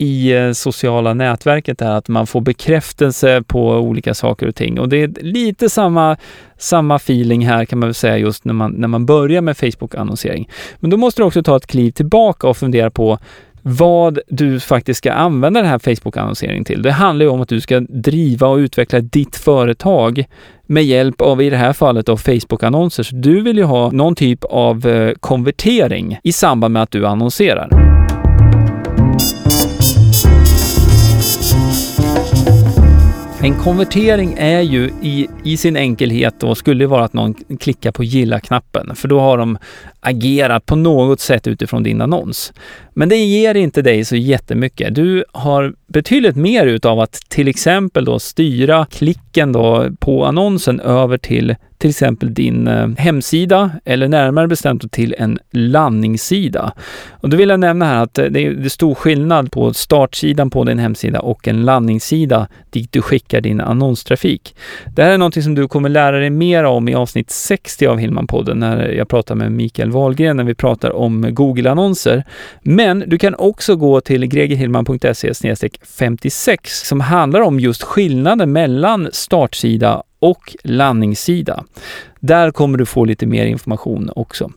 i 0.00 0.32
eh, 0.32 0.52
sociala 0.52 1.14
nätverket 1.14 1.82
är 1.82 1.90
att 1.90 2.08
man 2.08 2.26
får 2.26 2.40
bekräftelse 2.40 3.42
på 3.42 3.68
olika 3.68 4.14
saker 4.14 4.48
och 4.48 4.54
ting. 4.54 4.80
Och 4.80 4.88
det 4.88 5.02
är 5.02 5.08
lite 5.20 5.68
samma, 5.68 6.16
samma 6.58 6.96
feeling 6.96 7.46
här 7.46 7.64
kan 7.64 7.78
man 7.78 7.88
väl 7.88 7.94
säga 7.94 8.18
just 8.18 8.44
när 8.44 8.54
man, 8.54 8.72
när 8.72 8.88
man 8.88 9.06
börjar 9.06 9.40
med 9.40 9.56
Facebook-annonsering. 9.56 10.48
Men 10.76 10.90
då 10.90 10.96
måste 10.96 11.22
du 11.22 11.26
också 11.26 11.42
ta 11.42 11.56
ett 11.56 11.66
kliv 11.66 11.90
tillbaka 11.90 12.48
och 12.48 12.56
fundera 12.56 12.90
på 12.90 13.18
vad 13.62 14.18
du 14.28 14.60
faktiskt 14.60 14.98
ska 14.98 15.12
använda 15.12 15.60
den 15.60 15.68
här 15.68 15.78
Facebook-annonseringen 15.78 16.64
till. 16.64 16.82
Det 16.82 16.92
handlar 16.92 17.24
ju 17.24 17.30
om 17.30 17.40
att 17.40 17.48
du 17.48 17.60
ska 17.60 17.80
driva 17.80 18.48
och 18.48 18.56
utveckla 18.56 19.00
ditt 19.00 19.36
företag 19.36 20.24
med 20.66 20.84
hjälp 20.84 21.20
av, 21.20 21.42
i 21.42 21.50
det 21.50 21.56
här 21.56 21.72
fallet, 21.72 22.08
av 22.08 22.16
Facebook-annonser. 22.16 23.02
Så 23.02 23.16
du 23.16 23.40
vill 23.40 23.56
ju 23.56 23.64
ha 23.64 23.90
någon 23.90 24.14
typ 24.14 24.44
av 24.44 24.86
eh, 24.86 25.14
konvertering 25.20 26.18
i 26.22 26.32
samband 26.32 26.72
med 26.72 26.82
att 26.82 26.90
du 26.90 27.06
annonserar. 27.06 27.89
En 33.42 33.54
konvertering 33.54 34.34
är 34.38 34.60
ju 34.60 34.90
i, 35.02 35.28
i 35.44 35.56
sin 35.56 35.76
enkelhet 35.76 36.40
då 36.40 36.54
skulle 36.54 36.86
vara 36.86 37.04
att 37.04 37.12
någon 37.12 37.34
klickar 37.34 37.92
på 37.92 38.04
gilla-knappen, 38.04 38.96
för 38.96 39.08
då 39.08 39.20
har 39.20 39.38
de 39.38 39.58
agerat 40.00 40.66
på 40.66 40.76
något 40.76 41.20
sätt 41.20 41.46
utifrån 41.46 41.82
din 41.82 42.00
annons. 42.00 42.52
Men 42.94 43.08
det 43.08 43.16
ger 43.16 43.54
inte 43.54 43.82
dig 43.82 44.04
så 44.04 44.16
jättemycket. 44.16 44.94
Du 44.94 45.24
har 45.32 45.74
betydligt 45.86 46.36
mer 46.36 46.66
utav 46.66 47.00
att 47.00 47.12
till 47.12 47.48
exempel 47.48 48.04
då 48.04 48.18
styra 48.18 48.86
klicken 48.86 49.52
då 49.52 49.88
på 50.00 50.24
annonsen 50.24 50.80
över 50.80 51.18
till 51.18 51.56
till 51.80 51.90
exempel 51.90 52.34
din 52.34 52.68
eh, 52.68 52.88
hemsida 52.98 53.70
eller 53.84 54.08
närmare 54.08 54.48
bestämt 54.48 54.92
till 54.92 55.14
en 55.18 55.38
landningssida. 55.50 56.72
Och 57.10 57.28
då 57.28 57.36
vill 57.36 57.48
jag 57.48 57.60
nämna 57.60 57.84
här 57.84 58.02
att 58.02 58.18
eh, 58.18 58.24
det 58.24 58.46
är, 58.46 58.68
stor 58.68 58.94
skillnad 58.94 59.52
på 59.52 59.74
startsidan 59.74 60.50
på 60.50 60.64
din 60.64 60.78
hemsida 60.78 61.20
och 61.20 61.48
en 61.48 61.64
landningssida 61.64 62.48
dit 62.70 62.92
du 62.92 63.02
skickar 63.02 63.40
din 63.40 63.60
annonstrafik. 63.60 64.56
Det 64.94 65.02
här 65.02 65.10
är 65.10 65.18
något 65.18 65.44
som 65.44 65.54
du 65.54 65.68
kommer 65.68 65.88
lära 65.88 66.18
dig 66.18 66.30
mer 66.30 66.64
om 66.64 66.88
i 66.88 66.94
avsnitt 66.94 67.30
60 67.30 67.86
av 67.86 67.98
Hillman-podden 67.98 68.54
när 68.54 68.88
jag 68.88 69.08
pratar 69.08 69.34
med 69.34 69.52
Mikael 69.52 69.90
Wahlgren 69.90 70.36
när 70.36 70.44
vi 70.44 70.54
pratar 70.54 70.90
om 70.90 71.34
Google-annonser. 71.34 72.24
Men 72.62 73.04
du 73.06 73.18
kan 73.18 73.34
också 73.34 73.76
gå 73.76 74.00
till 74.00 74.26
gregerhillman.se 74.26 75.32
56 75.98 76.88
som 76.88 77.00
handlar 77.00 77.40
om 77.40 77.60
just 77.60 77.82
skillnaden 77.82 78.52
mellan 78.52 79.08
startsida 79.12 80.02
och 80.20 80.56
landningssida. 80.64 81.64
Där 82.20 82.50
kommer 82.50 82.78
du 82.78 82.86
få 82.86 83.04
lite 83.04 83.26
mer 83.26 83.46
information 83.46 84.10
också. 84.16 84.50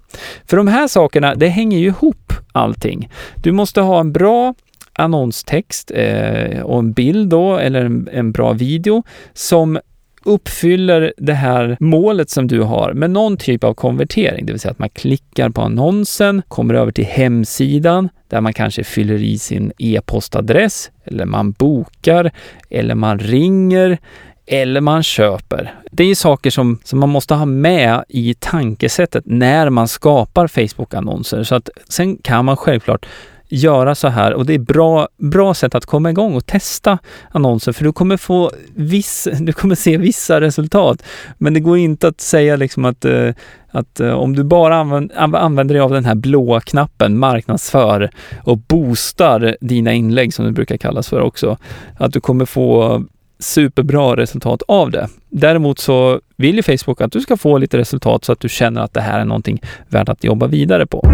För 0.45 0.57
de 0.57 0.67
här 0.67 0.87
sakerna, 0.87 1.35
det 1.35 1.47
hänger 1.47 1.77
ju 1.77 1.85
ihop 1.85 2.33
allting. 2.51 3.09
Du 3.35 3.51
måste 3.51 3.81
ha 3.81 3.99
en 3.99 4.11
bra 4.11 4.53
annonstext 4.93 5.91
eh, 5.95 6.61
och 6.61 6.79
en 6.79 6.93
bild 6.93 7.29
då, 7.29 7.57
eller 7.57 7.85
en, 7.85 8.09
en 8.11 8.31
bra 8.31 8.53
video 8.53 9.03
som 9.33 9.79
uppfyller 10.25 11.13
det 11.17 11.33
här 11.33 11.77
målet 11.79 12.29
som 12.29 12.47
du 12.47 12.61
har 12.61 12.93
med 12.93 13.09
någon 13.09 13.37
typ 13.37 13.63
av 13.63 13.73
konvertering, 13.73 14.45
det 14.45 14.53
vill 14.53 14.59
säga 14.59 14.71
att 14.71 14.79
man 14.79 14.89
klickar 14.89 15.49
på 15.49 15.61
annonsen, 15.61 16.41
kommer 16.47 16.73
över 16.73 16.91
till 16.91 17.05
hemsidan 17.05 18.09
där 18.27 18.41
man 18.41 18.53
kanske 18.53 18.83
fyller 18.83 19.23
i 19.23 19.37
sin 19.37 19.71
e-postadress 19.77 20.91
eller 21.03 21.25
man 21.25 21.51
bokar 21.51 22.31
eller 22.69 22.95
man 22.95 23.19
ringer 23.19 23.97
eller 24.45 24.81
man 24.81 25.03
köper. 25.03 25.73
Det 25.91 26.03
är 26.03 26.15
saker 26.15 26.49
som, 26.49 26.79
som 26.83 26.99
man 26.99 27.09
måste 27.09 27.33
ha 27.33 27.45
med 27.45 28.03
i 28.09 28.35
tankesättet 28.39 29.23
när 29.27 29.69
man 29.69 29.87
skapar 29.87 30.47
Facebook-annonser. 30.47 31.43
Så 31.43 31.55
att 31.55 31.69
sen 31.89 32.17
kan 32.17 32.45
man 32.45 32.57
självklart 32.57 33.05
göra 33.53 33.95
så 33.95 34.07
här 34.07 34.33
och 34.33 34.45
det 34.45 34.53
är 34.53 34.59
bra, 34.59 35.07
bra 35.17 35.53
sätt 35.53 35.75
att 35.75 35.85
komma 35.85 36.09
igång 36.09 36.35
och 36.35 36.45
testa 36.45 36.97
annonser 37.31 37.71
för 37.71 37.83
du 37.83 37.93
kommer 37.93 38.17
få 38.17 38.51
viss, 38.75 39.27
du 39.39 39.53
kommer 39.53 39.75
se 39.75 39.97
vissa 39.97 40.41
resultat. 40.41 41.03
Men 41.37 41.53
det 41.53 41.59
går 41.59 41.77
inte 41.77 42.07
att 42.07 42.21
säga 42.21 42.55
liksom 42.55 42.85
att, 42.85 43.05
eh, 43.05 43.29
att 43.71 43.99
eh, 43.99 44.13
om 44.13 44.35
du 44.35 44.43
bara 44.43 44.75
använder 45.17 45.73
dig 45.75 45.79
av 45.79 45.91
den 45.91 46.05
här 46.05 46.15
blåa 46.15 46.61
knappen 46.61 47.19
marknadsför 47.19 48.09
och 48.43 48.57
boostar 48.57 49.57
dina 49.61 49.93
inlägg 49.93 50.33
som 50.33 50.45
det 50.45 50.51
brukar 50.51 50.77
kallas 50.77 51.09
för 51.09 51.21
också, 51.21 51.57
att 51.97 52.13
du 52.13 52.21
kommer 52.21 52.45
få 52.45 53.03
superbra 53.43 54.15
resultat 54.15 54.61
av 54.67 54.91
det. 54.91 55.09
Däremot 55.29 55.79
så 55.79 56.21
vill 56.37 56.55
ju 56.55 56.63
Facebook 56.63 57.01
att 57.01 57.11
du 57.11 57.21
ska 57.21 57.37
få 57.37 57.57
lite 57.57 57.77
resultat 57.77 58.25
så 58.25 58.31
att 58.31 58.39
du 58.39 58.49
känner 58.49 58.81
att 58.81 58.93
det 58.93 59.01
här 59.01 59.19
är 59.19 59.25
någonting 59.25 59.61
värt 59.87 60.09
att 60.09 60.23
jobba 60.23 60.47
vidare 60.47 60.85
på. 60.85 61.07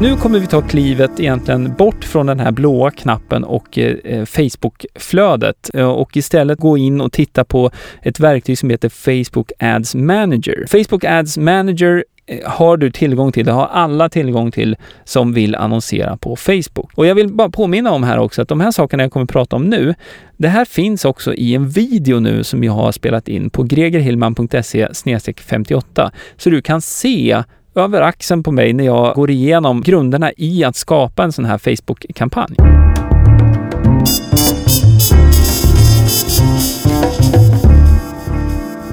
Nu 0.00 0.16
kommer 0.16 0.38
vi 0.38 0.46
ta 0.46 0.62
klivet 0.62 1.20
egentligen 1.20 1.74
bort 1.74 2.04
från 2.04 2.26
den 2.26 2.40
här 2.40 2.52
blåa 2.52 2.90
knappen 2.90 3.44
och 3.44 3.78
eh, 3.78 4.24
Facebook-flödet 4.24 5.70
eh, 5.74 5.88
och 5.90 6.16
istället 6.16 6.58
gå 6.58 6.78
in 6.78 7.00
och 7.00 7.12
titta 7.12 7.44
på 7.44 7.70
ett 8.02 8.20
verktyg 8.20 8.58
som 8.58 8.70
heter 8.70 8.88
Facebook 8.88 9.52
Ads 9.58 9.94
Manager. 9.94 10.66
Facebook 10.68 11.04
Ads 11.04 11.38
Manager 11.38 12.04
Eh, 12.26 12.50
har 12.50 12.76
du 12.76 12.90
tillgång 12.90 13.32
till, 13.32 13.46
det 13.46 13.52
har 13.52 13.66
alla 13.66 14.08
tillgång 14.08 14.50
till 14.50 14.76
som 15.04 15.32
vill 15.32 15.54
annonsera 15.54 16.16
på 16.16 16.36
Facebook. 16.36 16.90
Och 16.94 17.06
jag 17.06 17.14
vill 17.14 17.32
bara 17.32 17.50
påminna 17.50 17.92
om 17.92 18.02
här 18.02 18.18
också 18.18 18.42
att 18.42 18.48
de 18.48 18.60
här 18.60 18.70
sakerna 18.70 19.02
jag 19.02 19.12
kommer 19.12 19.24
att 19.24 19.30
prata 19.30 19.56
om 19.56 19.64
nu, 19.64 19.94
det 20.36 20.48
här 20.48 20.64
finns 20.64 21.04
också 21.04 21.34
i 21.34 21.54
en 21.54 21.68
video 21.68 22.20
nu 22.20 22.44
som 22.44 22.64
jag 22.64 22.72
har 22.72 22.92
spelat 22.92 23.28
in 23.28 23.50
på 23.50 23.62
gregerhillman.se 23.62 24.88
58 25.36 26.12
så 26.36 26.50
du 26.50 26.62
kan 26.62 26.80
se 26.80 27.42
över 27.74 28.02
axeln 28.02 28.42
på 28.42 28.52
mig 28.52 28.72
när 28.72 28.84
jag 28.84 29.14
går 29.14 29.30
igenom 29.30 29.80
grunderna 29.80 30.32
i 30.36 30.64
att 30.64 30.76
skapa 30.76 31.24
en 31.24 31.32
sån 31.32 31.44
här 31.44 31.58
Facebook-kampanj. 31.58 32.56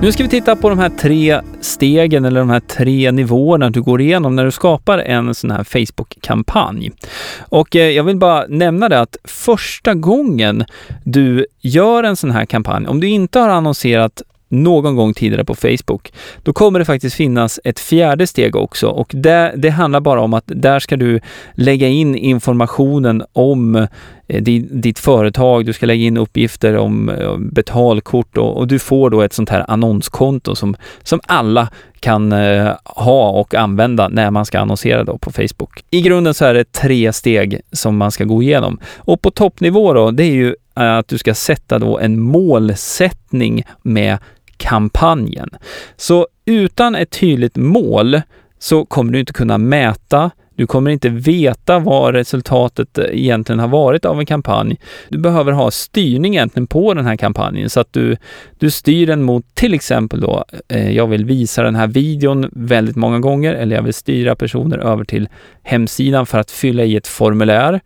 Nu 0.03 0.11
ska 0.11 0.23
vi 0.23 0.29
titta 0.29 0.55
på 0.55 0.69
de 0.69 0.79
här 0.79 0.89
tre 0.89 1.41
stegen 1.61 2.25
eller 2.25 2.39
de 2.39 2.49
här 2.49 2.59
tre 2.59 3.11
nivåerna 3.11 3.69
du 3.69 3.81
går 3.81 4.01
igenom 4.01 4.35
när 4.35 4.45
du 4.45 4.51
skapar 4.51 4.97
en 4.97 5.35
sån 5.35 5.51
här 5.51 5.63
Facebook-kampanj. 5.63 6.91
Och 7.39 7.75
eh, 7.75 7.89
jag 7.89 8.03
vill 8.03 8.17
bara 8.17 8.45
nämna 8.47 8.89
det 8.89 8.99
att 8.99 9.17
första 9.23 9.93
gången 9.93 10.65
du 11.03 11.45
gör 11.61 12.03
en 12.03 12.15
sån 12.15 12.31
här 12.31 12.45
kampanj, 12.45 12.87
om 12.87 12.99
du 12.99 13.09
inte 13.09 13.39
har 13.39 13.49
annonserat 13.49 14.21
någon 14.53 14.95
gång 14.95 15.13
tidigare 15.13 15.45
på 15.45 15.55
Facebook, 15.55 16.13
då 16.43 16.53
kommer 16.53 16.79
det 16.79 16.85
faktiskt 16.85 17.15
finnas 17.15 17.59
ett 17.63 17.79
fjärde 17.79 18.27
steg 18.27 18.55
också 18.55 18.87
och 18.87 19.11
det, 19.13 19.53
det 19.57 19.69
handlar 19.69 19.99
bara 19.99 20.21
om 20.21 20.33
att 20.33 20.43
där 20.45 20.79
ska 20.79 20.95
du 20.95 21.19
lägga 21.53 21.87
in 21.87 22.15
informationen 22.15 23.23
om 23.33 23.75
eh, 24.27 24.43
ditt 24.71 24.99
företag, 24.99 25.65
du 25.65 25.73
ska 25.73 25.85
lägga 25.85 26.05
in 26.05 26.17
uppgifter 26.17 26.77
om 26.77 27.09
eh, 27.09 27.37
betalkort 27.37 28.37
och, 28.37 28.57
och, 28.57 28.67
du 28.67 28.79
får 28.79 29.09
då 29.09 29.21
ett 29.21 29.33
sånt 29.33 29.49
här 29.49 29.65
annonskonto 29.67 30.55
som, 30.55 30.75
som 31.03 31.21
alla 31.25 31.67
kan 31.99 32.31
eh, 32.31 32.71
ha 32.85 33.29
och 33.29 33.55
använda 33.55 34.07
när 34.07 34.31
man 34.31 34.45
ska 34.45 34.59
annonsera 34.59 35.03
då 35.03 35.17
på 35.17 35.31
Facebook. 35.31 35.83
I 35.89 36.01
grunden 36.01 36.33
så 36.33 36.45
är 36.45 36.53
det 36.53 36.71
tre 36.71 37.13
steg 37.13 37.61
som 37.71 37.97
man 37.97 38.11
ska 38.11 38.23
gå 38.23 38.43
igenom. 38.43 38.79
Och 38.97 39.21
på 39.21 39.31
toppnivå 39.31 39.93
då, 39.93 40.11
det 40.11 40.23
är 40.23 40.33
ju 40.33 40.55
att 40.73 41.07
du 41.07 41.17
ska 41.17 41.33
sätta 41.33 41.79
då 41.79 41.99
en 41.99 42.19
målsättning 42.19 43.63
med 43.81 44.17
kampanjen. 44.63 45.49
Så 45.95 46.27
utan 46.45 46.95
ett 46.95 47.09
tydligt 47.09 47.55
mål 47.55 48.21
så 48.59 48.85
kommer 48.85 49.13
du 49.13 49.19
inte 49.19 49.33
kunna 49.33 49.57
mäta, 49.57 50.31
du 50.55 50.67
kommer 50.67 50.91
inte 50.91 51.09
veta 51.09 51.79
vad 51.79 52.13
resultatet 52.13 52.97
eh, 52.97 53.05
egentligen 53.11 53.59
har 53.59 53.67
varit 53.67 54.05
av 54.05 54.19
en 54.19 54.25
kampanj. 54.25 54.77
Du 55.09 55.17
behöver 55.17 55.51
ha 55.51 55.71
styrning 55.71 56.35
egentligen 56.35 56.67
på 56.67 56.93
den 56.93 57.05
här 57.05 57.15
kampanjen 57.15 57.69
så 57.69 57.79
att 57.79 57.93
du, 57.93 58.17
du 58.59 58.71
styr 58.71 59.07
den 59.07 59.23
mot 59.23 59.55
till 59.55 59.73
exempel 59.73 60.21
då, 60.21 60.45
eh, 60.67 60.91
jag 60.91 61.07
vill 61.07 61.25
visa 61.25 61.63
den 61.63 61.75
här 61.75 61.87
videon 61.87 62.49
väldigt 62.51 62.95
många 62.95 63.19
gånger 63.19 63.53
eller 63.53 63.75
jag 63.75 63.83
vill 63.83 63.93
styra 63.93 64.35
personer 64.35 64.77
över 64.77 65.03
till 65.03 65.29
hemsidan 65.63 66.25
för 66.25 66.39
att 66.39 66.51
fylla 66.51 66.83
i 66.83 66.95
ett 66.95 67.07
formulär. 67.07 67.81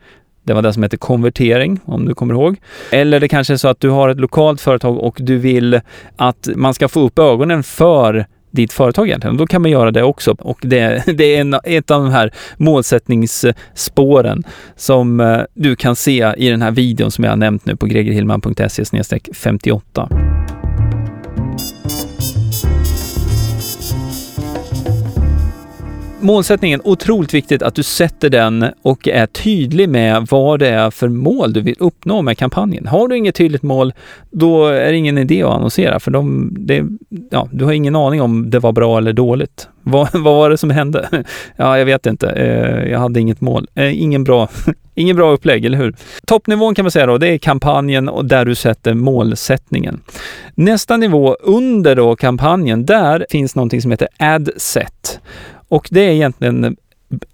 Det 0.48 0.54
var 0.54 0.62
det 0.62 0.74
som 0.74 0.84
hette 0.84 0.98
konvertering, 0.98 1.80
om 1.86 2.06
du 2.06 2.14
kommer 2.14 2.34
ihåg. 2.34 2.56
Eller 2.92 3.20
det 3.20 3.28
kanske 3.28 3.54
är 3.54 3.58
så 3.58 3.68
att 3.68 3.80
du 3.80 3.90
har 3.90 4.10
ett 4.10 4.20
lokalt 4.20 4.62
företag 4.62 4.98
och 4.98 5.18
du 5.20 5.38
vill 5.38 5.82
att 6.16 6.50
man 6.56 6.74
ska 6.74 6.88
få 6.88 7.00
upp 7.00 7.20
ögonen 7.20 7.64
för 7.64 8.26
ditt 8.52 8.74
företag 8.74 9.08
egentligen. 9.08 9.38
Då 9.38 9.48
kan 9.48 9.62
man 9.62 9.72
göra 9.72 9.92
det 9.92 10.04
också 10.04 10.36
och 10.40 10.60
det, 10.62 11.04
det 11.18 11.36
är 11.36 11.42
en, 11.42 11.56
ett 11.64 11.92
av 11.92 12.04
de 12.04 12.12
här 12.12 12.34
målsättningsspåren 12.58 14.44
som 14.76 15.20
eh, 15.20 15.42
du 15.54 15.76
kan 15.76 15.96
se 15.96 16.34
i 16.38 16.50
den 16.50 16.62
här 16.62 16.72
videon 16.72 17.12
som 17.12 17.24
jag 17.24 17.32
har 17.32 17.38
nämnt 17.38 17.66
nu 17.66 17.76
på 17.76 17.86
gregerhillman.se 17.86 19.20
58. 19.34 20.27
Målsättningen, 26.20 26.82
otroligt 26.84 27.34
viktigt 27.34 27.62
att 27.62 27.76
du 27.76 27.84
sätter 27.84 28.30
den 28.30 28.66
och 28.82 29.08
är 29.08 29.26
tydlig 29.26 29.90
med 29.90 30.28
vad 30.30 30.60
det 30.60 30.68
är 30.68 30.92
för 30.92 31.08
mål 31.08 31.54
du 31.54 31.62
vill 31.62 31.76
uppnå 31.80 32.22
med 32.22 32.38
kampanjen. 32.38 32.88
Har 32.88 33.08
du 33.08 33.18
inget 33.18 33.36
tydligt 33.36 33.64
mål, 33.64 33.94
då 34.32 34.66
är 34.66 34.92
det 34.92 34.98
ingen 34.98 35.18
idé 35.18 35.44
att 35.44 35.54
annonsera 35.54 36.00
för 36.00 36.12
de, 36.12 36.56
det, 36.60 36.84
ja, 37.30 37.48
du 37.52 37.66
har 37.66 37.72
ingen 37.72 37.96
aning 37.96 38.22
om 38.22 38.50
det 38.50 38.60
var 38.60 38.72
bra 38.72 38.98
eller 38.98 39.14
dåligt. 39.14 39.68
Vad, 39.88 40.10
vad 40.14 40.24
var 40.24 40.50
det 40.50 40.58
som 40.58 40.70
hände? 40.70 41.10
Ja, 41.56 41.78
jag 41.78 41.86
vet 41.86 42.06
inte. 42.06 42.30
Eh, 42.30 42.92
jag 42.92 43.00
hade 43.00 43.20
inget 43.20 43.42
mål. 43.42 43.68
Eh, 43.76 44.02
ingen 44.02 44.24
bra, 44.24 44.50
ingen 44.96 45.16
bra 45.16 45.32
upplägg, 45.32 45.66
eller 45.66 45.78
hur? 45.78 45.96
Toppnivån 46.26 46.76
kan 46.76 46.86
man 46.86 46.92
säga 46.92 47.06
då, 47.06 47.18
det 47.18 47.28
är 47.28 47.38
kampanjen 47.38 48.10
och 48.10 48.26
där 48.26 48.46
du 48.46 48.56
sätter 48.56 48.94
målsättningen. 48.94 50.02
Nästa 50.56 50.98
nivå 50.98 51.38
under 51.40 51.96
då 51.96 52.16
kampanjen, 52.16 52.86
där 52.86 53.26
finns 53.30 53.56
någonting 53.56 53.82
som 53.82 53.92
heter 53.92 54.08
AdSet. 54.20 55.20
Och 55.70 55.88
det 55.92 56.02
är 56.02 56.12
egentligen, 56.12 56.78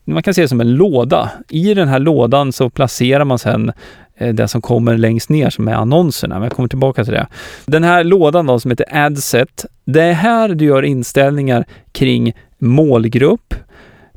man 0.06 0.24
kan 0.24 0.34
se 0.34 0.42
det 0.42 0.48
som 0.48 0.62
en 0.62 0.76
låda. 0.76 1.32
I 1.50 1.74
den 1.74 1.88
här 1.88 2.00
lådan 2.00 2.54
så 2.54 2.70
placerar 2.70 3.26
man 3.26 3.40
sen 3.40 3.72
eh, 4.16 4.34
det 4.34 4.48
som 4.48 4.62
kommer 4.62 4.98
längst 4.98 5.30
ner 5.30 5.50
som 5.50 5.68
är 5.68 5.74
annonserna, 5.74 6.36
men 6.36 6.44
jag 6.44 6.52
kommer 6.52 6.70
tillbaka 6.70 7.04
till 7.04 7.14
det. 7.14 7.28
Den 7.66 7.84
här 7.84 8.04
lådan 8.04 8.46
då 8.46 8.60
som 8.60 8.72
heter 8.72 8.86
Adset, 8.92 9.66
det 9.86 10.02
är 10.02 10.14
här 10.14 10.50
du 10.50 10.66
gör 10.66 10.84
inställningar 10.84 11.66
kring 11.92 12.34
målgrupp, 12.58 13.54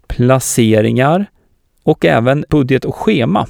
placeringar 0.07 1.27
och 1.83 2.05
även 2.05 2.45
budget 2.51 2.85
och 2.85 2.95
schema. 2.97 3.47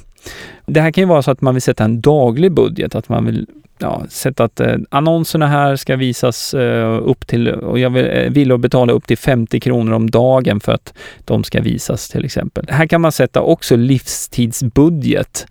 Det 0.65 0.81
här 0.81 0.91
kan 0.91 1.01
ju 1.01 1.07
vara 1.07 1.21
så 1.21 1.31
att 1.31 1.41
man 1.41 1.55
vill 1.55 1.61
sätta 1.61 1.83
en 1.83 2.01
daglig 2.01 2.51
budget, 2.51 2.95
att 2.95 3.09
man 3.09 3.25
vill 3.25 3.47
ja, 3.77 4.05
sett 4.09 4.39
att 4.39 4.59
eh, 4.59 4.75
annonserna 4.89 5.47
här 5.47 5.75
ska 5.75 5.95
visas 5.95 6.53
eh, 6.53 7.01
upp 7.03 7.27
till, 7.27 7.47
och 7.47 7.79
jag 7.79 7.89
vill, 7.89 8.05
eh, 8.05 8.29
vill 8.29 8.57
betala 8.57 8.93
upp 8.93 9.07
till 9.07 9.17
50 9.17 9.59
kronor 9.59 9.93
om 9.93 10.09
dagen 10.09 10.59
för 10.59 10.71
att 10.71 10.93
de 11.25 11.43
ska 11.43 11.61
visas 11.61 12.09
till 12.09 12.25
exempel. 12.25 12.65
Här 12.69 12.87
kan 12.87 13.01
man 13.01 13.11
sätta 13.11 13.41
också 13.41 13.75
livstidsbudget 13.75 15.47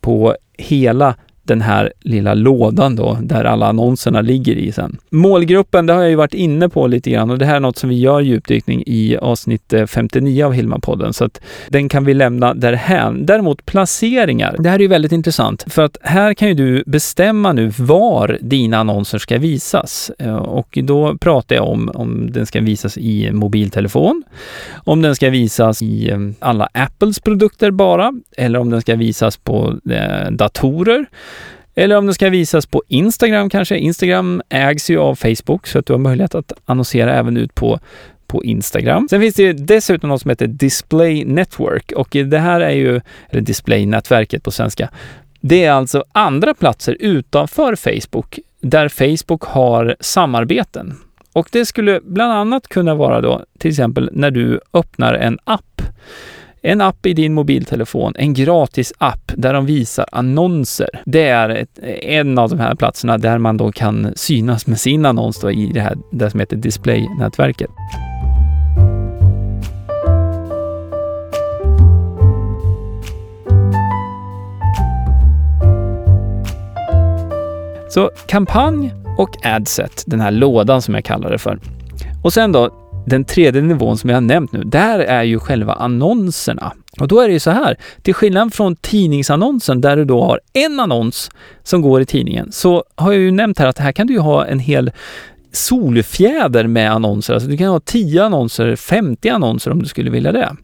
på 0.00 0.36
hela 0.58 1.14
den 1.48 1.60
här 1.60 1.92
lilla 2.00 2.34
lådan 2.34 2.96
då, 2.96 3.18
där 3.22 3.44
alla 3.44 3.66
annonserna 3.66 4.20
ligger 4.20 4.56
i 4.56 4.72
sen. 4.72 4.96
Målgruppen, 5.10 5.86
det 5.86 5.92
har 5.92 6.00
jag 6.00 6.10
ju 6.10 6.16
varit 6.16 6.34
inne 6.34 6.68
på 6.68 6.86
lite 6.86 7.10
grann 7.10 7.30
och 7.30 7.38
det 7.38 7.46
här 7.46 7.56
är 7.56 7.60
något 7.60 7.78
som 7.78 7.88
vi 7.88 7.98
gör 7.98 8.20
djupdykning 8.20 8.82
i 8.86 9.16
avsnitt 9.16 9.72
eh, 9.72 9.86
59 9.86 10.44
av 10.44 10.54
Hilma-podden, 10.54 11.12
så 11.12 11.24
att 11.24 11.40
den 11.68 11.88
kan 11.88 12.04
vi 12.04 12.14
lämna 12.14 12.54
därhän. 12.54 13.26
Däremot 13.26 13.66
placeringar, 13.66 14.56
det 14.58 14.68
här 14.68 14.76
är 14.76 14.82
ju 14.82 14.88
väldigt 14.88 15.12
intressant 15.12 15.64
för 15.66 15.82
att 15.82 15.96
här 16.02 16.34
kan 16.34 16.48
ju 16.48 16.54
du 16.54 16.82
bestämma 16.86 17.52
nu 17.52 17.72
var 17.78 18.38
dina 18.40 18.78
annonser 18.78 19.18
ska 19.18 19.38
visas 19.38 20.10
eh, 20.18 20.36
och 20.36 20.78
då 20.82 21.18
pratar 21.18 21.56
jag 21.56 21.68
om 21.68 21.90
om 21.94 22.32
den 22.32 22.46
ska 22.46 22.60
visas 22.60 22.98
i 22.98 23.30
mobiltelefon, 23.32 24.22
om 24.84 25.02
den 25.02 25.14
ska 25.16 25.30
visas 25.30 25.82
i 25.82 26.10
eh, 26.10 26.18
alla 26.38 26.68
Apples 26.72 27.20
produkter 27.20 27.70
bara, 27.70 28.12
eller 28.36 28.58
om 28.58 28.70
den 28.70 28.80
ska 28.80 28.94
visas 28.94 29.36
på 29.36 29.74
datorer 30.30 31.06
eller 31.78 31.96
om 31.96 32.06
det 32.06 32.14
ska 32.14 32.30
visas 32.30 32.66
på 32.66 32.82
Instagram 32.88 33.50
kanske. 33.50 33.78
Instagram 33.78 34.42
ägs 34.48 34.90
ju 34.90 34.98
av 34.98 35.14
Facebook 35.14 35.66
så 35.66 35.78
att 35.78 35.86
du 35.86 35.92
har 35.92 36.00
möjlighet 36.00 36.34
att 36.34 36.52
annonsera 36.64 37.14
även 37.14 37.36
ut 37.36 37.54
på 37.54 37.80
på 38.26 38.44
Instagram. 38.44 39.08
Sen 39.10 39.20
finns 39.20 39.34
det 39.34 39.52
dessutom 39.52 40.08
något 40.08 40.20
som 40.20 40.28
heter 40.28 40.46
Display 40.46 41.24
Network 41.24 41.92
och 41.92 42.08
det 42.10 42.38
här 42.38 42.60
är 42.60 42.70
ju, 42.70 43.00
eller 43.30 43.40
Display-nätverket 43.40 44.42
på 44.42 44.50
svenska. 44.50 44.88
Det 45.40 45.64
är 45.64 45.72
alltså 45.72 46.04
andra 46.12 46.54
platser 46.54 46.96
utanför 47.00 47.76
Facebook 47.76 48.38
där 48.60 48.88
Facebook 48.88 49.42
har 49.42 49.96
samarbeten. 50.00 50.94
Och 51.32 51.48
det 51.52 51.66
skulle 51.66 52.00
bland 52.04 52.32
annat 52.32 52.68
kunna 52.68 52.94
vara 52.94 53.20
då 53.20 53.44
till 53.58 53.70
exempel 53.70 54.10
när 54.12 54.30
du 54.30 54.60
öppnar 54.72 55.14
en 55.14 55.38
app 55.44 55.82
en 56.62 56.80
app 56.80 57.06
i 57.06 57.12
din 57.14 57.34
mobiltelefon, 57.34 58.12
en 58.16 58.34
gratis 58.34 58.92
app 58.98 59.32
där 59.36 59.54
de 59.54 59.66
visar 59.66 60.06
annonser. 60.12 61.02
Det 61.04 61.28
är 61.28 61.48
ett, 61.48 61.78
en 62.02 62.38
av 62.38 62.50
de 62.50 62.58
här 62.58 62.74
platserna 62.74 63.18
där 63.18 63.38
man 63.38 63.56
då 63.56 63.72
kan 63.72 64.12
synas 64.16 64.66
med 64.66 64.80
sin 64.80 65.06
annons 65.06 65.40
då 65.40 65.50
i 65.50 65.70
det 65.74 65.80
här 65.80 65.96
det 66.12 66.30
som 66.30 66.40
heter 66.40 66.56
Display-nätverket. 66.56 67.70
Så 77.90 78.10
kampanj 78.26 78.94
och 79.18 79.46
adset, 79.46 80.04
den 80.06 80.20
här 80.20 80.30
lådan 80.30 80.82
som 80.82 80.94
jag 80.94 81.04
kallar 81.04 81.30
det 81.30 81.38
för. 81.38 81.58
Och 82.22 82.32
sen 82.32 82.52
då 82.52 82.70
den 83.08 83.24
tredje 83.24 83.62
nivån 83.62 83.98
som 83.98 84.10
jag 84.10 84.16
har 84.16 84.20
nämnt 84.20 84.52
nu, 84.52 84.62
där 84.64 84.98
är 84.98 85.22
ju 85.22 85.38
själva 85.38 85.72
annonserna. 85.72 86.72
Och 87.00 87.08
då 87.08 87.20
är 87.20 87.28
det 87.28 87.32
ju 87.32 87.40
så 87.40 87.50
här, 87.50 87.76
till 88.02 88.14
skillnad 88.14 88.54
från 88.54 88.76
tidningsannonsen 88.76 89.80
där 89.80 89.96
du 89.96 90.04
då 90.04 90.24
har 90.24 90.40
en 90.52 90.80
annons 90.80 91.30
som 91.62 91.82
går 91.82 92.00
i 92.00 92.06
tidningen, 92.06 92.52
så 92.52 92.84
har 92.94 93.12
jag 93.12 93.22
ju 93.22 93.30
nämnt 93.30 93.58
här 93.58 93.66
att 93.66 93.78
här 93.78 93.92
kan 93.92 94.06
du 94.06 94.12
ju 94.12 94.20
ha 94.20 94.46
en 94.46 94.58
hel 94.58 94.90
solfjäder 95.52 96.66
med 96.66 96.92
annonser. 96.92 97.34
Alltså 97.34 97.48
du 97.48 97.56
kan 97.56 97.66
ha 97.66 97.80
10 97.80 98.24
annonser, 98.24 98.76
50 98.76 99.28
annonser 99.28 99.70
om 99.70 99.82
du 99.82 99.88
skulle 99.88 100.10
vilja 100.10 100.32
det. 100.32 100.56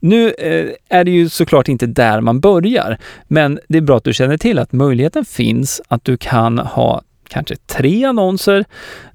Nu 0.00 0.30
eh, 0.30 0.70
är 0.88 1.04
det 1.04 1.10
ju 1.10 1.28
såklart 1.28 1.68
inte 1.68 1.86
där 1.86 2.20
man 2.20 2.40
börjar, 2.40 2.98
men 3.28 3.60
det 3.68 3.78
är 3.78 3.82
bra 3.82 3.96
att 3.96 4.04
du 4.04 4.12
känner 4.12 4.36
till 4.36 4.58
att 4.58 4.72
möjligheten 4.72 5.24
finns 5.24 5.82
att 5.88 6.04
du 6.04 6.16
kan 6.16 6.58
ha 6.58 7.02
kanske 7.32 7.56
tre 7.56 8.04
annonser 8.04 8.64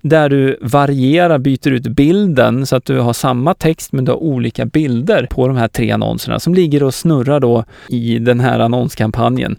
där 0.02 0.30
du 0.30 0.58
varierar, 0.62 1.38
byter 1.38 1.68
ut 1.68 1.88
bilden 1.88 2.66
så 2.66 2.76
att 2.76 2.86
du 2.86 3.00
har 3.00 3.14
samma 3.14 3.54
text 3.54 3.92
men 3.92 4.06
du 4.06 4.12
har 4.12 4.20
olika 4.20 4.66
bilder 4.66 5.28
på 5.32 5.48
de 5.48 5.58
här 5.58 5.68
tre 5.68 5.92
annonserna 5.92 6.40
som 6.40 6.54
ligger 6.54 6.84
och 6.84 6.94
snurrar 6.94 7.40
då 7.40 7.64
i 7.90 8.20
den 8.20 8.40
här 8.40 8.60
annonskampanjen. 8.60 9.56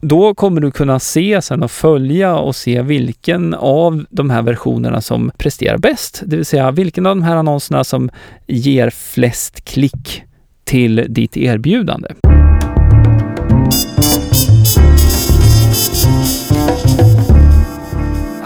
Då 0.00 0.34
kommer 0.34 0.60
du 0.60 0.70
kunna 0.70 0.98
se 0.98 1.42
sen 1.42 1.62
och 1.62 1.70
följa 1.70 2.36
och 2.36 2.56
se 2.56 2.82
vilken 2.82 3.54
av 3.54 4.04
de 4.10 4.30
här 4.30 4.42
versionerna 4.42 5.00
som 5.00 5.30
presterar 5.38 5.78
bäst, 5.78 6.22
det 6.26 6.36
vill 6.36 6.46
säga 6.46 6.70
vilken 6.70 7.06
av 7.06 7.16
de 7.16 7.22
här 7.22 7.36
annonserna 7.36 7.84
som 7.84 8.10
ger 8.46 8.90
flest 8.90 9.64
klick 9.64 10.22
till 10.64 11.06
ditt 11.08 11.36
erbjudande. 11.36 12.08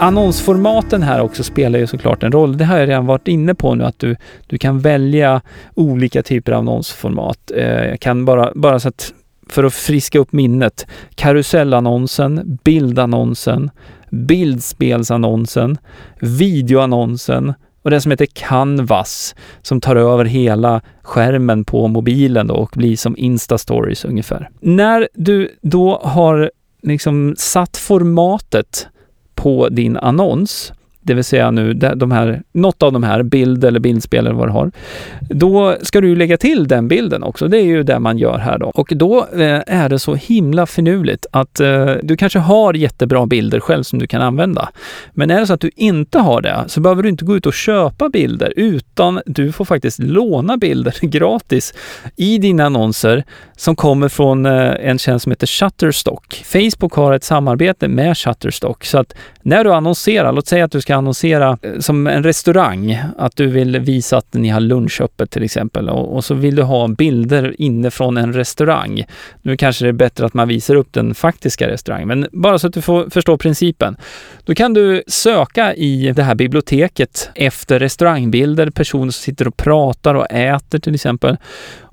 Annonsformaten 0.03 1.03
här 1.03 1.21
också 1.21 1.43
spelar 1.43 1.79
ju 1.79 1.87
såklart 1.87 2.23
en 2.23 2.31
roll. 2.31 2.57
Det 2.57 2.65
har 2.65 2.77
jag 2.77 2.89
redan 2.89 3.05
varit 3.05 3.27
inne 3.27 3.55
på 3.55 3.75
nu 3.75 3.83
att 3.83 3.99
du, 3.99 4.15
du 4.47 4.57
kan 4.57 4.79
välja 4.79 5.41
olika 5.75 6.23
typer 6.23 6.51
av 6.51 6.59
annonsformat. 6.59 7.51
Eh, 7.55 7.85
jag 7.85 7.99
kan 7.99 8.25
bara, 8.25 8.51
bara 8.55 8.79
så 8.79 8.87
att 8.87 9.13
för 9.49 9.63
att 9.63 9.73
friska 9.73 10.19
upp 10.19 10.31
minnet. 10.31 10.87
Karusellannonsen, 11.15 12.59
bildannonsen, 12.63 13.71
bildspelsannonsen, 14.09 15.77
videoannonsen 16.19 17.53
och 17.81 17.91
den 17.91 18.01
som 18.01 18.11
heter 18.11 18.27
Canvas 18.33 19.35
som 19.61 19.81
tar 19.81 19.95
över 19.95 20.25
hela 20.25 20.81
skärmen 21.01 21.65
på 21.65 21.87
mobilen 21.87 22.47
då 22.47 22.55
och 22.55 22.71
blir 22.75 22.97
som 22.97 23.17
Insta-stories 23.17 24.07
ungefär. 24.07 24.49
När 24.59 25.07
du 25.13 25.49
då 25.61 26.01
har 26.03 26.51
liksom 26.81 27.35
satt 27.37 27.77
formatet 27.77 28.87
på 29.35 29.69
din 29.69 29.97
annons, 29.97 30.73
det 31.03 31.13
vill 31.13 31.23
säga 31.23 31.51
nu 31.51 31.73
de 31.73 32.11
här, 32.11 32.41
något 32.51 32.83
av 32.83 32.91
de 32.93 33.03
här, 33.03 33.23
bild 33.23 33.65
eller 33.65 33.79
bildspel 33.79 34.27
eller 34.27 34.35
vad 34.35 34.47
du 34.47 34.51
har, 34.51 34.71
då 35.19 35.75
ska 35.81 36.01
du 36.01 36.15
lägga 36.15 36.37
till 36.37 36.67
den 36.67 36.87
bilden 36.87 37.23
också. 37.23 37.47
Det 37.47 37.57
är 37.57 37.65
ju 37.65 37.83
det 37.83 37.99
man 37.99 38.17
gör 38.17 38.37
här 38.37 38.57
då. 38.57 38.65
Och 38.65 38.93
då 38.95 39.27
eh, 39.33 39.61
är 39.67 39.89
det 39.89 39.99
så 39.99 40.15
himla 40.15 40.65
finurligt 40.65 41.25
att 41.31 41.59
eh, 41.59 41.91
du 42.03 42.17
kanske 42.17 42.39
har 42.39 42.73
jättebra 42.73 43.25
bilder 43.25 43.59
själv 43.59 43.83
som 43.83 43.99
du 43.99 44.07
kan 44.07 44.21
använda. 44.21 44.69
Men 45.13 45.31
är 45.31 45.39
det 45.39 45.47
så 45.47 45.53
att 45.53 45.61
du 45.61 45.71
inte 45.75 46.19
har 46.19 46.41
det 46.41 46.63
så 46.67 46.81
behöver 46.81 47.03
du 47.03 47.09
inte 47.09 47.25
gå 47.25 47.35
ut 47.35 47.45
och 47.45 47.53
köpa 47.53 48.09
bilder 48.09 48.53
utan 48.55 49.21
du 49.25 49.51
får 49.51 49.65
faktiskt 49.65 49.99
låna 49.99 50.57
bilder 50.57 50.95
gratis 51.01 51.73
i 52.15 52.37
dina 52.37 52.65
annonser 52.65 53.23
som 53.63 53.75
kommer 53.75 54.09
från 54.09 54.45
eh, 54.45 54.73
en 54.79 54.99
tjänst 54.99 55.23
som 55.23 55.31
heter 55.31 55.47
Shutterstock. 55.47 56.43
Facebook 56.45 56.93
har 56.93 57.13
ett 57.13 57.23
samarbete 57.23 57.87
med 57.87 58.17
Shutterstock 58.17 58.85
så 58.85 58.97
att 58.97 59.15
när 59.41 59.63
du 59.63 59.73
annonserar, 59.73 60.31
låt 60.31 60.47
säga 60.47 60.65
att 60.65 60.71
du 60.71 60.81
ska 60.81 60.95
annonsera 60.95 61.57
eh, 61.61 61.79
som 61.79 62.07
en 62.07 62.23
restaurang, 62.23 62.99
att 63.17 63.35
du 63.35 63.47
vill 63.47 63.79
visa 63.79 64.17
att 64.17 64.33
ni 64.33 64.49
har 64.49 64.59
lunchöppet 64.59 65.31
till 65.31 65.43
exempel 65.43 65.89
och, 65.89 66.15
och 66.15 66.25
så 66.25 66.33
vill 66.33 66.55
du 66.55 66.63
ha 66.63 66.87
bilder 66.87 67.55
inifrån 67.61 68.17
en 68.17 68.33
restaurang. 68.33 69.05
Nu 69.41 69.57
kanske 69.57 69.85
det 69.85 69.89
är 69.89 69.93
bättre 69.93 70.25
att 70.25 70.33
man 70.33 70.47
visar 70.47 70.75
upp 70.75 70.93
den 70.93 71.15
faktiska 71.15 71.67
restaurangen, 71.67 72.07
men 72.07 72.27
bara 72.31 72.59
så 72.59 72.67
att 72.67 72.73
du 72.73 72.81
får 72.81 73.09
förstå 73.09 73.37
principen. 73.37 73.97
Då 74.45 74.55
kan 74.55 74.73
du 74.73 75.03
söka 75.07 75.73
i 75.73 76.11
det 76.15 76.23
här 76.23 76.35
biblioteket 76.35 77.29
efter 77.35 77.79
restaurangbilder, 77.79 78.69
personer 78.69 79.11
som 79.11 79.23
sitter 79.23 79.47
och 79.47 79.57
pratar 79.57 80.15
och 80.15 80.31
äter 80.31 80.79
till 80.79 80.95
exempel. 80.95 81.37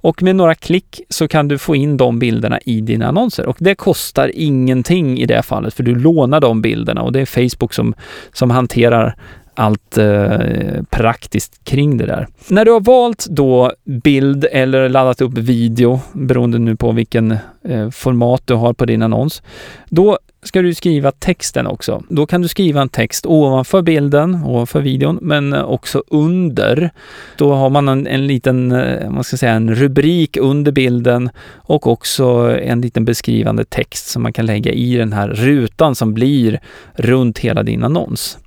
Och 0.01 0.23
med 0.23 0.37
några 0.37 0.55
klick 0.55 1.01
så 1.09 1.29
kan 1.29 1.49
du 1.49 1.59
få 1.59 1.77
in 1.77 1.97
de 1.97 2.19
bilderna 2.19 2.61
i 2.61 2.81
dina 2.81 3.07
annonser 3.07 3.47
och 3.47 3.57
det 3.61 3.75
kostar 3.75 4.31
ingenting 4.35 5.19
i 5.19 5.27
det 5.27 5.43
fallet 5.43 5.75
för 5.75 5.83
du 5.83 5.95
lånar 5.95 6.41
de 6.41 6.63
bilderna 6.63 7.03
och 7.03 7.13
det 7.13 7.21
är 7.21 7.27
Facebook 7.27 7.75
som, 7.75 7.95
som 8.33 8.51
hanterar 8.51 9.17
allt 9.55 9.99
eh, 9.99 10.83
praktiskt 10.91 11.65
kring 11.65 11.97
det 11.97 12.07
där. 12.07 12.29
När 12.49 12.65
du 12.65 12.71
har 12.71 12.81
valt 12.81 13.27
då 13.31 13.73
bild 13.85 14.45
eller 14.53 14.89
laddat 14.89 15.21
upp 15.21 15.39
video, 15.39 16.01
beroende 16.13 16.59
nu 16.59 16.77
på 16.77 16.93
vilken 16.93 17.31
eh, 17.65 17.91
format 17.91 18.43
du 18.45 18.55
har 18.55 18.73
på 18.73 18.85
din 18.85 19.03
annons, 19.03 19.43
då 19.89 20.19
ska 20.43 20.63
du 20.63 20.75
skriva 20.75 21.13
texten 21.13 21.67
också. 21.67 22.03
Då 22.09 22.27
kan 22.27 22.43
du 22.43 22.49
skriva 22.49 22.83
en 22.83 22.89
text 22.89 23.27
ovanför 23.27 23.83
bilden, 23.83 24.45
ovanför 24.45 24.81
videon, 24.81 25.19
men 25.23 25.53
eh, 25.53 25.63
också 25.63 26.03
under. 26.09 26.91
Då 27.37 27.55
har 27.55 27.71
man 27.71 27.89
en, 27.89 28.07
en 28.07 28.27
liten, 28.27 28.73
eh, 28.73 29.11
vad 29.11 29.27
ska 29.27 29.35
jag 29.35 29.41
säga, 29.41 29.53
en 29.53 29.75
rubrik 29.75 30.37
under 30.37 30.73
bilden 30.73 31.31
och 31.57 31.87
också 31.87 32.59
en 32.63 32.81
liten 32.81 33.05
beskrivande 33.05 33.65
text 33.65 34.07
som 34.07 34.23
man 34.23 34.33
kan 34.33 34.47
lägga 34.47 34.73
i 34.73 34.97
den 34.97 35.13
här 35.13 35.29
rutan 35.29 35.95
som 35.95 36.15
blir 36.15 36.61
runt 36.95 37.39
hela 37.39 37.63
din 37.63 37.85
annons. 37.85 38.39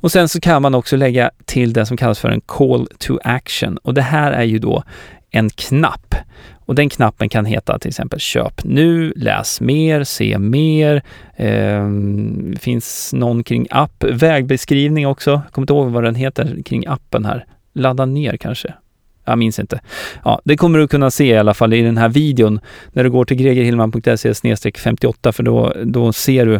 Och 0.00 0.12
sen 0.12 0.28
så 0.28 0.40
kan 0.40 0.62
man 0.62 0.74
också 0.74 0.96
lägga 0.96 1.30
till 1.44 1.72
det 1.72 1.86
som 1.86 1.96
kallas 1.96 2.18
för 2.18 2.28
en 2.28 2.40
call 2.40 2.88
to 2.98 3.18
action 3.24 3.76
och 3.76 3.94
det 3.94 4.02
här 4.02 4.32
är 4.32 4.44
ju 4.44 4.58
då 4.58 4.84
en 5.34 5.50
knapp. 5.50 6.14
Och 6.66 6.74
den 6.74 6.88
knappen 6.88 7.28
kan 7.28 7.44
heta 7.44 7.78
till 7.78 7.88
exempel 7.88 8.20
Köp 8.20 8.64
nu, 8.64 9.12
Läs 9.16 9.60
mer, 9.60 10.04
Se 10.04 10.38
mer. 10.38 11.02
Eh, 11.36 11.88
finns 12.60 13.12
någon 13.12 13.44
kring 13.44 13.66
app, 13.70 14.04
vägbeskrivning 14.04 15.06
också. 15.06 15.30
Jag 15.30 15.52
kommer 15.52 15.62
inte 15.62 15.72
ihåg 15.72 15.90
vad 15.90 16.04
den 16.04 16.14
heter 16.14 16.62
kring 16.64 16.86
appen 16.86 17.24
här. 17.24 17.46
Ladda 17.74 18.06
ner 18.06 18.36
kanske. 18.36 18.74
Jag 19.24 19.38
minns 19.38 19.58
inte. 19.58 19.80
Ja, 20.24 20.40
det 20.44 20.56
kommer 20.56 20.78
du 20.78 20.88
kunna 20.88 21.10
se 21.10 21.26
i 21.26 21.36
alla 21.36 21.54
fall 21.54 21.72
i 21.72 21.82
den 21.82 21.96
här 21.96 22.08
videon 22.08 22.60
när 22.92 23.04
du 23.04 23.10
går 23.10 23.24
till 23.24 23.36
gregerhillman.se 23.36 24.72
58 24.74 25.32
för 25.32 25.42
då, 25.42 25.72
då 25.84 26.12
ser 26.12 26.46
du 26.46 26.54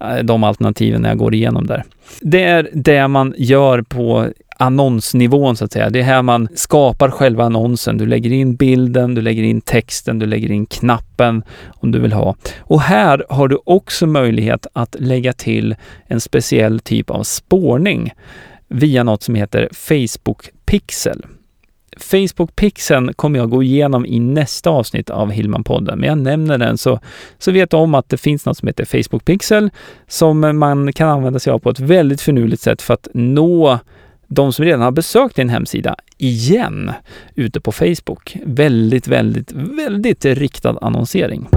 eh, 0.00 0.24
de 0.24 0.44
alternativen 0.44 1.02
när 1.02 1.08
jag 1.08 1.18
går 1.18 1.34
igenom 1.34 1.66
där. 1.66 1.84
Det 2.20 2.44
är 2.44 2.68
det 2.72 3.08
man 3.08 3.34
gör 3.36 3.82
på 3.82 4.28
annonsnivån 4.56 5.56
så 5.56 5.64
att 5.64 5.72
säga. 5.72 5.90
Det 5.90 5.98
är 5.98 6.02
här 6.02 6.22
man 6.22 6.48
skapar 6.54 7.10
själva 7.10 7.44
annonsen. 7.44 7.98
Du 7.98 8.06
lägger 8.06 8.32
in 8.32 8.56
bilden, 8.56 9.14
du 9.14 9.22
lägger 9.22 9.42
in 9.42 9.60
texten, 9.60 10.18
du 10.18 10.26
lägger 10.26 10.50
in 10.50 10.66
knappen 10.66 11.42
om 11.68 11.92
du 11.92 11.98
vill 11.98 12.12
ha. 12.12 12.36
Och 12.60 12.80
här 12.80 13.24
har 13.28 13.48
du 13.48 13.58
också 13.64 14.06
möjlighet 14.06 14.66
att 14.72 14.96
lägga 14.98 15.32
till 15.32 15.74
en 16.06 16.20
speciell 16.20 16.80
typ 16.80 17.10
av 17.10 17.22
spårning 17.22 18.12
via 18.68 19.02
något 19.02 19.22
som 19.22 19.34
heter 19.34 19.68
Facebook 19.72 20.48
Pixel. 20.66 21.26
Facebook 21.96 22.56
Pixeln 22.56 23.14
kommer 23.14 23.38
jag 23.38 23.50
gå 23.50 23.62
igenom 23.62 24.06
i 24.06 24.20
nästa 24.20 24.70
avsnitt 24.70 25.10
av 25.10 25.32
Hillman-podden, 25.32 25.96
men 25.96 26.08
jag 26.08 26.18
nämner 26.18 26.58
den 26.58 26.78
så, 26.78 27.00
så 27.38 27.52
vet 27.52 27.70
du 27.70 27.76
om 27.76 27.94
att 27.94 28.08
det 28.08 28.16
finns 28.16 28.46
något 28.46 28.58
som 28.58 28.68
heter 28.68 28.84
Facebook 28.84 29.24
Pixel 29.24 29.70
som 30.08 30.58
man 30.58 30.92
kan 30.92 31.08
använda 31.08 31.38
sig 31.38 31.52
av 31.52 31.58
på 31.58 31.70
ett 31.70 31.80
väldigt 31.80 32.20
finurligt 32.20 32.62
sätt 32.62 32.82
för 32.82 32.94
att 32.94 33.08
nå 33.14 33.78
de 34.34 34.52
som 34.52 34.64
redan 34.64 34.80
har 34.80 34.90
besökt 34.90 35.36
din 35.36 35.48
hemsida 35.48 35.96
igen 36.18 36.92
ute 37.34 37.60
på 37.60 37.72
Facebook. 37.72 38.36
Väldigt, 38.44 39.08
väldigt, 39.08 39.52
väldigt 39.52 40.24
riktad 40.24 40.78
annonsering. 40.80 41.48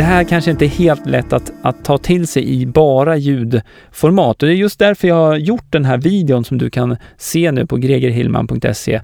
Det 0.00 0.04
här 0.04 0.24
kanske 0.24 0.50
inte 0.50 0.64
är 0.64 0.68
helt 0.68 1.06
lätt 1.06 1.32
att, 1.32 1.52
att 1.62 1.84
ta 1.84 1.98
till 1.98 2.26
sig 2.26 2.60
i 2.60 2.66
bara 2.66 3.16
ljudformat 3.16 4.42
och 4.42 4.48
det 4.48 4.54
är 4.54 4.56
just 4.56 4.78
därför 4.78 5.08
jag 5.08 5.14
har 5.14 5.36
gjort 5.36 5.64
den 5.70 5.84
här 5.84 5.98
videon 5.98 6.44
som 6.44 6.58
du 6.58 6.70
kan 6.70 6.96
se 7.16 7.52
nu 7.52 7.66
på 7.66 7.76
gregerhillman.se 7.76 9.00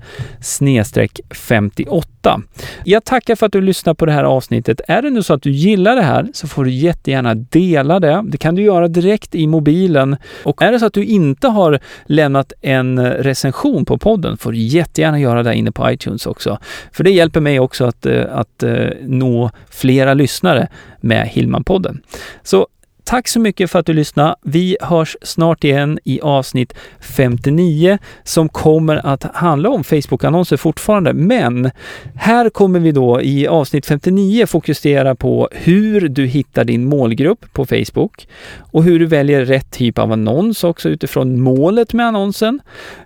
58. 1.31 2.41
Jag 2.85 3.05
tackar 3.05 3.37
för 3.37 3.47
att 3.47 3.53
du 3.53 3.61
lyssnar 3.61 3.95
på 3.95 4.07
det 4.07 4.13
här 4.13 4.25
avsnittet. 4.25 4.81
Är 4.89 5.03
det 5.03 5.11
nu 5.11 5.23
så 5.23 5.35
att 5.35 5.43
du 5.43 5.51
gillar 5.51 5.97
det 5.97 6.03
här 6.03 6.29
så 6.35 6.49
får 6.49 6.65
du 6.65 6.71
jättegärna 6.71 7.35
dela 7.35 8.01
det. 8.01 8.25
Det 8.27 8.39
kan 8.39 8.55
du 8.55 8.63
göra 8.63 8.89
direkt 8.89 9.35
i 9.35 9.47
mobilen 9.47 10.17
och 10.45 10.63
är 10.63 10.73
det 10.73 10.79
så 10.79 10.87
att 10.87 10.95
du 10.95 11.05
inte 11.05 11.49
har 11.49 11.81
lämnat 12.07 12.53
en 12.61 13.13
recension 13.13 13.85
på 13.85 13.99
podden 13.99 14.37
får 14.37 14.53
du 14.53 14.59
jättegärna 14.59 15.21
göra 15.21 15.43
det 15.43 15.55
inne 15.55 15.73
på 15.73 15.91
iTunes 15.91 16.27
också. 16.27 16.59
För 16.93 17.05
det 17.05 17.11
hjälper 17.11 17.41
mig 17.41 17.61
också 17.61 17.85
att, 17.85 18.07
eh, 18.07 18.25
att 18.31 18.63
eh, 18.63 18.89
nå 19.03 19.51
flera 19.71 20.15
lyssnare 20.15 20.69
med 21.01 21.29
Hillman-podden. 21.29 21.99
Så 22.43 22.67
Tack 23.09 23.29
så 23.29 23.41
mycket 23.41 23.71
för 23.71 23.79
att 23.79 23.87
du 23.87 23.93
lyssnade. 23.93 24.35
Vi 24.43 24.77
hörs 24.81 25.17
snart 25.23 25.65
igen 25.65 25.99
i 26.05 26.21
avsnitt 26.21 26.75
59 27.01 27.99
som 28.25 28.49
kommer 28.49 29.07
att 29.07 29.23
handla 29.23 29.71
om 29.71 29.85
Facebook-annonser 29.85 30.57
fortfarande. 30.57 31.13
Men 31.13 31.71
här 32.15 32.51
kommer 32.51 32.81
vi 32.81 32.93
då 32.93 33.23
i 33.23 33.47
avsnitt 33.47 33.87
59 33.87 34.47
fokusera 34.47 35.15
på 35.15 35.49
hur 35.53 36.09
du 36.09 36.27
hittar 36.27 36.65
din 36.65 36.85
målgrupp 36.85 37.53
på 37.53 37.67
Facebook 37.67 38.29
och 38.59 38.85
hur 38.85 38.99
du 38.99 39.07
väljer 39.07 39.45
rätt 39.45 39.71
typ 39.71 39.99
av 39.99 40.13
annons 40.13 40.65
också 40.65 40.89
utifrån 40.89 41.41
målet 41.41 41.93
med 41.93 42.07
annonsen. 42.07 42.61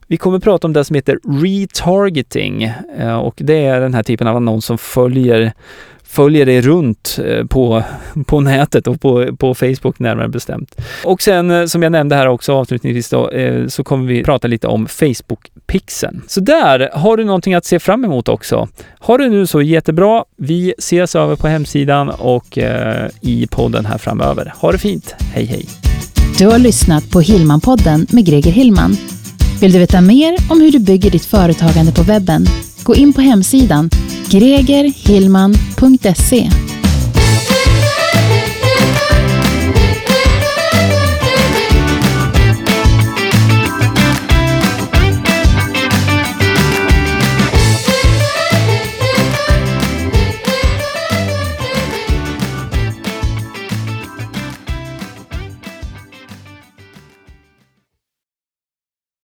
Vi 0.06 0.16
kommer 0.16 0.38
prata 0.38 0.66
om 0.66 0.72
det 0.72 0.84
som 0.84 0.94
heter 0.94 1.18
retargeting 1.42 2.62
eh, 2.98 3.16
och 3.16 3.34
det 3.36 3.64
är 3.64 3.80
den 3.80 3.94
här 3.94 4.02
typen 4.02 4.26
av 4.26 4.36
annons 4.36 4.64
som 4.64 4.78
följer 4.78 5.52
följer 6.10 6.46
dig 6.46 6.60
runt 6.60 7.18
eh, 7.26 7.46
på, 7.46 7.82
på 8.26 8.40
nätet 8.40 8.86
och 8.86 9.00
på, 9.00 9.36
på 9.36 9.54
Facebook 9.54 9.98
närmare 9.98 10.28
bestämt. 10.28 10.80
Och 11.04 11.22
sen 11.22 11.50
eh, 11.50 11.66
som 11.66 11.82
jag 11.82 11.92
nämnde 11.92 12.16
här 12.16 12.26
också 12.26 12.52
avslutningsvis 12.52 13.10
då, 13.10 13.30
eh, 13.30 13.66
så 13.66 13.84
kommer 13.84 14.06
vi 14.06 14.24
prata 14.24 14.48
lite 14.48 14.66
om 14.66 14.86
Facebook-pixeln. 14.86 16.20
Så 16.26 16.40
där 16.40 16.90
har 16.92 17.16
du 17.16 17.24
någonting 17.24 17.54
att 17.54 17.64
se 17.64 17.78
fram 17.78 18.04
emot 18.04 18.28
också. 18.28 18.68
Ha 19.00 19.18
det 19.18 19.28
nu 19.28 19.46
så 19.46 19.62
jättebra. 19.62 20.24
Vi 20.36 20.74
ses 20.78 21.16
över 21.16 21.36
på 21.36 21.48
hemsidan 21.48 22.08
och 22.08 22.58
i 23.20 23.46
podden 23.50 23.86
här 23.86 23.98
framöver. 23.98 24.52
Ha 24.56 24.72
det 24.72 24.78
fint. 24.78 25.14
Hej 25.34 25.44
hej! 25.44 25.66
Du 26.38 26.46
har 26.46 26.58
lyssnat 26.58 27.10
på 27.10 27.20
Hillman-podden 27.20 28.14
med 28.14 28.26
Greger 28.26 28.52
Hillman. 28.52 28.96
Vill 29.60 29.72
du 29.72 29.78
veta 29.78 30.00
mer 30.00 30.36
om 30.50 30.60
hur 30.60 30.72
du 30.72 30.78
bygger 30.78 31.10
ditt 31.10 31.24
företagande 31.24 31.92
på 31.92 32.02
webben? 32.02 32.46
Gå 32.84 32.94
in 32.94 33.12
på 33.12 33.20
hemsidan 33.20 33.90
gregerhillman.se 34.30 36.50